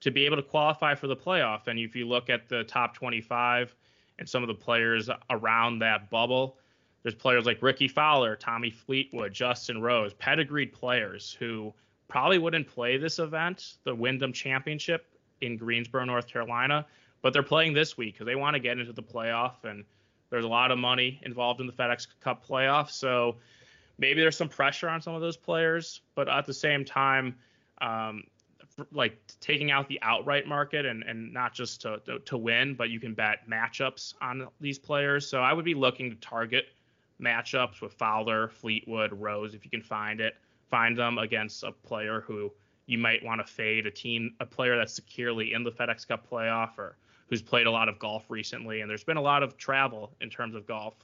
[0.00, 1.68] to be able to qualify for the playoff.
[1.68, 3.74] And if you look at the top 25,
[4.20, 6.58] and some of the players around that bubble.
[7.02, 11.72] There's players like Rickie Fowler, Tommy Fleetwood, Justin Rose, pedigreed players who
[12.08, 15.06] probably wouldn't play this event, the Wyndham Championship
[15.40, 16.86] in Greensboro, North Carolina,
[17.22, 19.84] but they're playing this week because they want to get into the playoff and
[20.28, 22.90] there's a lot of money involved in the FedEx Cup playoff.
[22.90, 23.36] So
[23.98, 27.36] maybe there's some pressure on some of those players, but at the same time,
[27.80, 28.24] um,
[28.92, 32.90] like taking out the outright market and, and not just to, to, to win, but
[32.90, 35.26] you can bet matchups on these players.
[35.26, 36.66] So I would be looking to target
[37.20, 40.36] matchups with Fowler, Fleetwood, Rose if you can find it.
[40.68, 42.52] Find them against a player who
[42.86, 46.28] you might want to fade, a team, a player that's securely in the FedEx Cup
[46.28, 46.96] playoff or
[47.28, 48.80] who's played a lot of golf recently.
[48.80, 50.94] And there's been a lot of travel in terms of golf.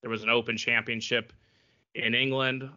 [0.00, 1.32] There was an Open Championship
[1.94, 2.68] in England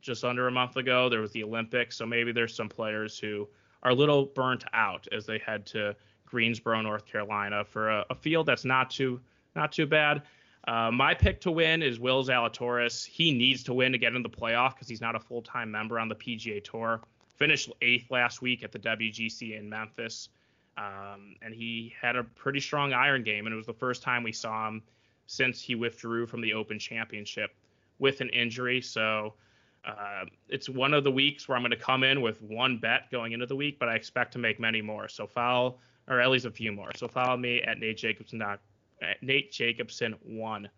[0.00, 1.08] just under a month ago.
[1.08, 3.48] There was the Olympics, so maybe there's some players who
[3.84, 5.94] are a little burnt out as they head to
[6.26, 9.20] Greensboro, North Carolina, for a, a field that's not too
[9.54, 10.22] not too bad.
[10.66, 13.04] Uh, my pick to win is Will Zalatoris.
[13.04, 16.00] He needs to win to get in the playoff because he's not a full-time member
[16.00, 17.02] on the PGA Tour.
[17.36, 20.30] Finished eighth last week at the WGC in Memphis,
[20.78, 23.46] um, and he had a pretty strong iron game.
[23.46, 24.82] And it was the first time we saw him
[25.26, 27.54] since he withdrew from the Open Championship
[27.98, 28.80] with an injury.
[28.80, 29.34] So
[29.86, 33.10] uh, it's one of the weeks where I'm going to come in with one bet
[33.10, 35.08] going into the week, but I expect to make many more.
[35.08, 35.78] So follow,
[36.08, 36.90] or at least a few more.
[36.96, 38.40] So follow me at Nate Jacobson.
[38.42, 38.60] At
[39.22, 40.68] Nate Jacobson one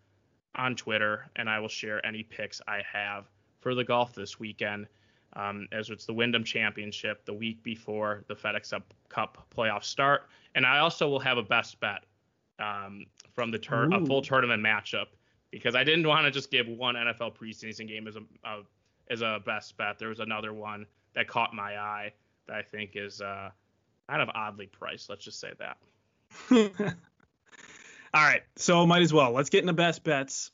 [0.56, 3.26] on Twitter, and I will share any picks I have
[3.60, 4.86] for the golf this weekend.
[5.34, 8.72] Um, as it's the Wyndham Championship the week before the FedEx
[9.10, 12.04] Cup playoffs start, and I also will have a best bet
[12.58, 13.04] um,
[13.34, 15.08] from the tur- full tournament matchup
[15.50, 18.62] because I didn't want to just give one NFL preseason game as a, a
[19.10, 19.98] as a best bet.
[19.98, 22.12] There was another one that caught my eye
[22.46, 23.50] that I think is uh,
[24.08, 25.08] kind of oddly priced.
[25.08, 25.78] Let's just say that.
[28.14, 29.32] All right, so might as well.
[29.32, 30.50] Let's get into best bets.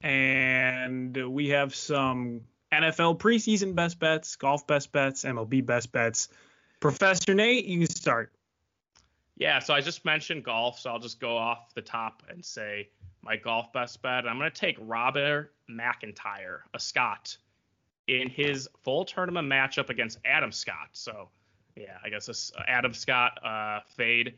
[0.00, 6.28] And we have some NFL preseason best bets, golf best bets, MLB best bets.
[6.80, 8.32] Professor Nate, you can start.
[9.36, 12.88] Yeah, so I just mentioned golf, so I'll just go off the top and say
[13.22, 14.26] my golf best bet.
[14.26, 17.36] I'm going to take Robert McIntyre, a Scot,
[18.08, 20.88] in his full tournament matchup against Adam Scott.
[20.92, 21.28] So,
[21.76, 24.34] yeah, I guess this Adam Scott uh, fade,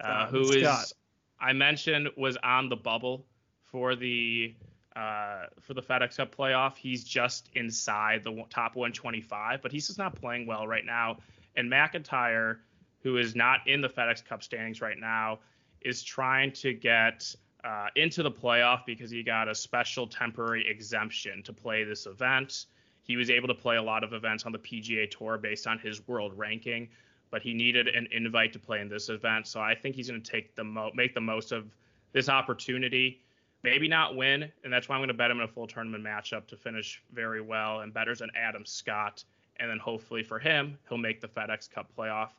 [0.00, 0.84] uh, who Scott.
[0.84, 0.94] is
[1.40, 3.24] I mentioned was on the bubble
[3.64, 4.54] for the
[4.96, 6.76] uh, for the FedEx Cup playoff.
[6.76, 11.18] He's just inside the top 125, but he's just not playing well right now.
[11.56, 12.58] And McIntyre,
[13.02, 15.38] who is not in the FedEx Cup standings right now,
[15.80, 17.34] is trying to get
[17.64, 22.66] uh, into the playoff because he got a special temporary exemption to play this event.
[23.02, 25.78] He was able to play a lot of events on the PGA Tour based on
[25.78, 26.88] his world ranking
[27.30, 29.46] but he needed an invite to play in this event.
[29.46, 31.66] So I think he's going to take the mo- make the most of
[32.12, 33.20] this opportunity.
[33.62, 36.04] Maybe not win, and that's why I'm going to bet him in a full tournament
[36.04, 39.24] matchup to finish very well and betters than Adam Scott.
[39.58, 42.30] And then hopefully for him, he'll make the FedEx Cup playoff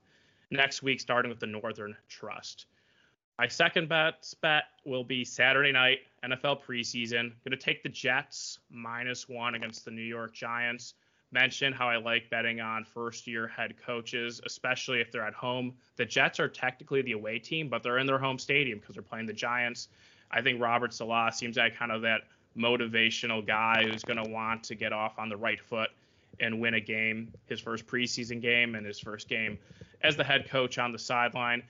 [0.49, 2.67] next week, starting with the Northern Trust.
[3.39, 7.31] My second bet bet will be Saturday night NFL preseason.
[7.45, 10.95] Going to take the Jets minus one against the New York Giants
[11.31, 15.73] mention how I like betting on first year head coaches, especially if they're at home.
[15.95, 19.03] The Jets are technically the away team, but they're in their home stadium because they're
[19.03, 19.87] playing the Giants.
[20.31, 22.23] I think Robert Saleh seems like kind of that
[22.57, 25.91] motivational guy who's going to want to get off on the right foot
[26.41, 29.57] and win a game, his first preseason game and his first game
[30.01, 31.63] as the head coach on the sideline.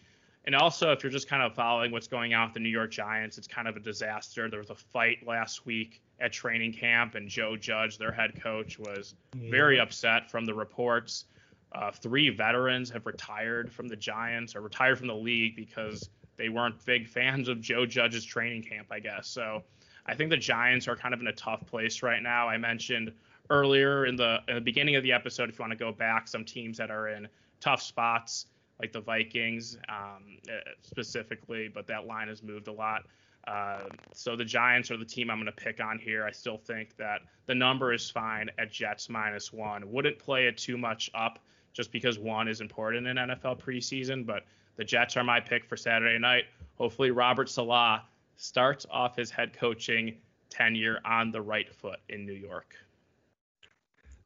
[0.46, 2.92] And also, if you're just kind of following what's going on with the New York
[2.92, 4.50] Giants, it's kind of a disaster.
[4.50, 8.80] There was a fight last week at training camp, and Joe Judge, their head coach,
[8.80, 9.52] was yeah.
[9.52, 11.26] very upset from the reports.
[11.72, 16.50] Uh, three veterans have retired from the Giants or retired from the league because they
[16.50, 19.28] weren't big fans of Joe Judge's training camp, I guess.
[19.28, 19.64] So
[20.06, 22.48] I think the Giants are kind of in a tough place right now.
[22.48, 23.12] I mentioned
[23.52, 26.28] earlier in the, in the beginning of the episode, if you want to go back,
[26.28, 27.28] some teams that are in
[27.60, 28.48] tough spots
[28.80, 33.04] like the Vikings um, uh, specifically, but that line has moved a lot.
[33.48, 33.82] Uh,
[34.14, 36.26] so the Giants are the team I'm going to pick on here.
[36.26, 39.90] I still think that the number is fine at Jets minus one.
[39.92, 41.40] Wouldn't play it too much up
[41.74, 45.78] just because one is important in NFL preseason, but the Jets are my pick for
[45.78, 46.46] Saturday night.
[46.78, 48.02] Hopefully, Robert Saleh
[48.36, 50.18] starts off his head coaching
[50.50, 52.76] tenure on the right foot in New York.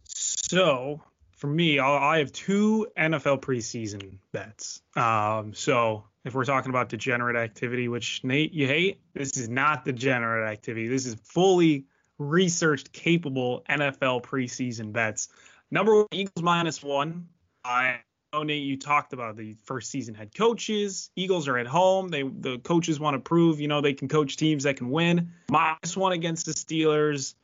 [0.03, 1.01] So
[1.43, 4.81] for me, I'll, have two NFL preseason bets.
[4.95, 9.83] Um, so if we're talking about degenerate activity, which Nate you hate, this is not
[9.83, 10.87] degenerate activity.
[10.87, 11.83] This is fully
[12.17, 15.27] researched, capable NFL preseason bets.
[15.69, 17.27] Number one, Eagles minus one.
[17.65, 17.99] I
[18.31, 21.09] know Nate, you talked about the first season head coaches.
[21.17, 22.07] Eagles are at home.
[22.07, 25.33] They the coaches want to prove, you know, they can coach teams that can win.
[25.51, 27.35] Minus one against the Steelers.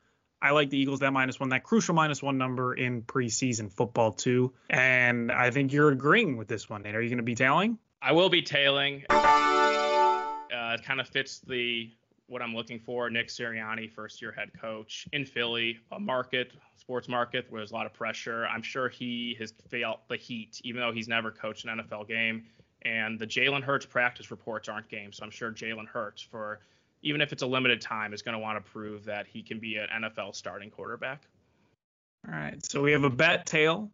[0.42, 4.14] I like the Eagles that minus one, that crucial minus one number in preseason football
[4.14, 4.54] too.
[4.70, 6.96] And I think you're agreeing with this one, Nate.
[6.96, 7.78] Are you going to be tailing?
[8.02, 9.04] I will be tailing.
[9.10, 11.92] Uh, it kind of fits the
[12.28, 13.10] what I'm looking for.
[13.10, 17.76] Nick Sirianni, first year head coach in Philly, a market, sports market where there's a
[17.76, 18.48] lot of pressure.
[18.48, 22.46] I'm sure he has felt the heat, even though he's never coached an NFL game.
[22.84, 25.18] And the Jalen Hurts practice reports aren't games.
[25.18, 26.62] So I'm sure Jalen Hurts for
[27.02, 29.60] even if it's a limited time, is going to want to prove that he can
[29.60, 31.24] be an NFL starting quarterback.
[32.28, 32.64] All right.
[32.66, 33.92] So we have a bet tail.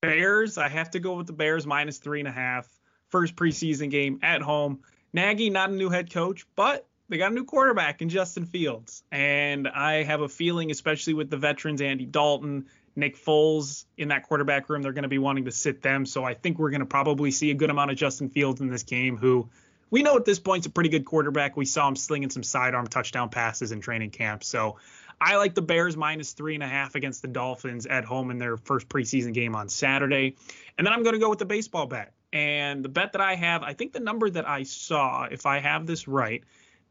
[0.00, 0.58] Bears.
[0.58, 2.68] I have to go with the Bears minus three and a half.
[3.10, 4.80] First preseason game at home.
[5.12, 9.02] Nagy, not a new head coach, but they got a new quarterback in Justin Fields.
[9.10, 14.24] And I have a feeling, especially with the veterans, Andy Dalton, Nick Foles in that
[14.24, 16.04] quarterback room, they're going to be wanting to sit them.
[16.04, 18.68] So I think we're going to probably see a good amount of Justin Fields in
[18.68, 19.48] this game, who
[19.90, 21.56] we know at this point he's a pretty good quarterback.
[21.56, 24.44] We saw him slinging some sidearm touchdown passes in training camp.
[24.44, 24.76] So
[25.20, 28.38] I like the Bears minus three and a half against the Dolphins at home in
[28.38, 30.36] their first preseason game on Saturday.
[30.76, 32.12] And then I'm going to go with the baseball bet.
[32.32, 35.60] And the bet that I have, I think the number that I saw, if I
[35.60, 36.44] have this right,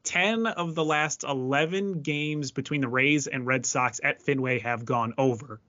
[0.03, 4.83] 10 of the last 11 games between the Rays and Red Sox at Fenway have
[4.85, 5.61] gone over.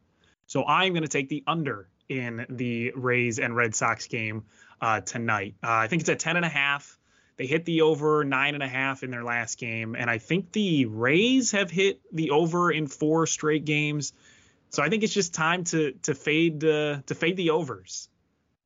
[0.46, 4.44] So I'm going to take the under in the Rays and Red Sox game
[4.80, 5.54] uh, tonight.
[5.62, 6.97] Uh, I think it's at 10 and a half.
[7.38, 10.50] They hit the over nine and a half in their last game, and I think
[10.50, 14.12] the Rays have hit the over in four straight games.
[14.70, 18.08] So I think it's just time to to fade uh, to fade the overs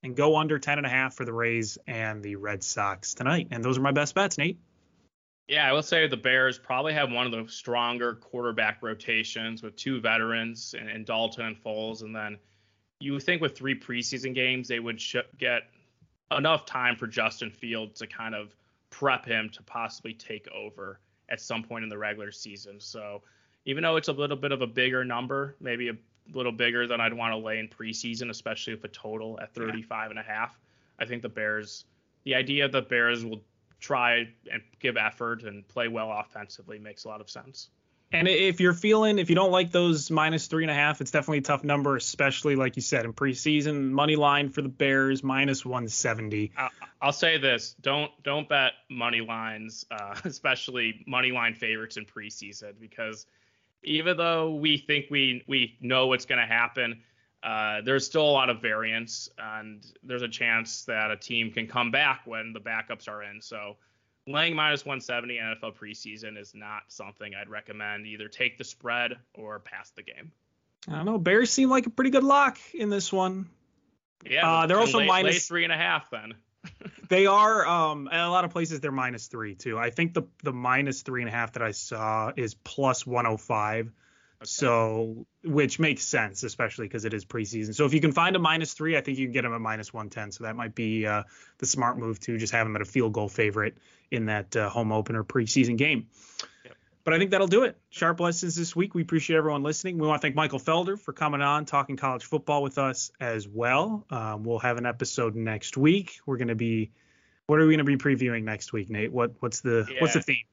[0.02, 3.48] and go under ten and a half for the Rays and the Red Sox tonight.
[3.50, 4.58] And those are my best bets, Nate.
[5.48, 9.76] Yeah, I will say the Bears probably have one of the stronger quarterback rotations with
[9.76, 12.38] two veterans and, and Dalton and Foles, and then
[13.00, 15.64] you would think with three preseason games they would sh- get
[16.34, 18.54] enough time for Justin Fields to kind of
[18.92, 22.78] prep him to possibly take over at some point in the regular season.
[22.78, 23.22] So
[23.64, 25.96] even though it's a little bit of a bigger number, maybe a
[26.32, 29.88] little bigger than I'd want to lay in preseason, especially if a total at 35
[29.88, 30.10] yeah.
[30.10, 30.60] and a half,
[31.00, 31.86] I think the Bears,
[32.24, 33.40] the idea that Bears will
[33.80, 37.70] try and give effort and play well offensively makes a lot of sense.
[38.12, 41.10] And if you're feeling, if you don't like those minus three and a half, it's
[41.10, 43.90] definitely a tough number, especially like you said in preseason.
[43.90, 46.52] Money line for the Bears minus 170.
[47.00, 52.74] I'll say this: don't don't bet money lines, uh, especially money line favorites in preseason,
[52.78, 53.26] because
[53.82, 57.00] even though we think we we know what's going to happen,
[57.42, 61.66] uh, there's still a lot of variance, and there's a chance that a team can
[61.66, 63.40] come back when the backups are in.
[63.40, 63.76] So
[64.26, 68.06] laying minus 170 NFL preseason is not something I'd recommend.
[68.06, 70.32] Either take the spread or pass the game.
[70.88, 71.18] I don't know.
[71.18, 73.48] Bears seem like a pretty good lock in this one.
[74.28, 76.34] Yeah, uh, they're also minus three and a half then.
[77.08, 79.78] they are um in a lot of places they're minus three too.
[79.78, 83.86] I think the the minus three and a half that I saw is plus 105.
[83.86, 84.48] Okay.
[84.48, 87.76] So, which makes sense, especially because it is preseason.
[87.76, 89.60] So, if you can find a minus three, I think you can get them at
[89.60, 90.32] minus 110.
[90.32, 91.22] So, that might be uh,
[91.58, 93.78] the smart move to just have them at a field goal favorite
[94.12, 96.06] in that uh, home opener preseason game.
[96.64, 96.76] Yep.
[97.04, 97.76] But I think that'll do it.
[97.90, 98.94] Sharp lessons this week.
[98.94, 99.98] We appreciate everyone listening.
[99.98, 103.48] We want to thank Michael Felder for coming on, talking college football with us as
[103.48, 104.04] well.
[104.10, 106.18] Um, we'll have an episode next week.
[106.26, 106.90] We're going to be,
[107.46, 109.12] what are we going to be previewing next week, Nate?
[109.12, 110.00] What what's the yeah.
[110.00, 110.44] what's the theme?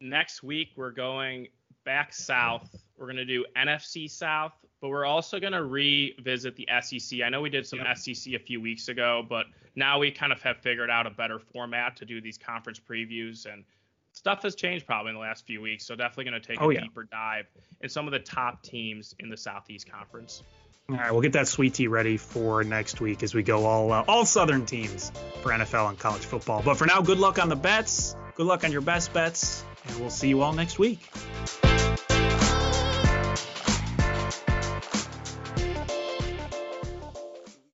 [0.00, 1.48] Next week we're going
[1.84, 2.74] back south.
[2.98, 7.20] We're going to do NFC South, but we're also going to revisit the SEC.
[7.22, 7.96] I know we did some yep.
[7.96, 11.38] SEC a few weeks ago, but now we kind of have figured out a better
[11.38, 13.64] format to do these conference previews and
[14.12, 15.86] stuff has changed probably in the last few weeks.
[15.86, 16.80] So definitely going to take oh, a yeah.
[16.80, 17.46] deeper dive
[17.80, 20.42] in some of the top teams in the Southeast Conference.
[20.88, 23.90] All right, we'll get that sweet tea ready for next week as we go all
[23.90, 25.10] uh, all Southern teams
[25.42, 26.62] for NFL and college football.
[26.64, 28.14] But for now, good luck on the bets.
[28.36, 31.00] Good luck on your best bets, and we'll see you all next week.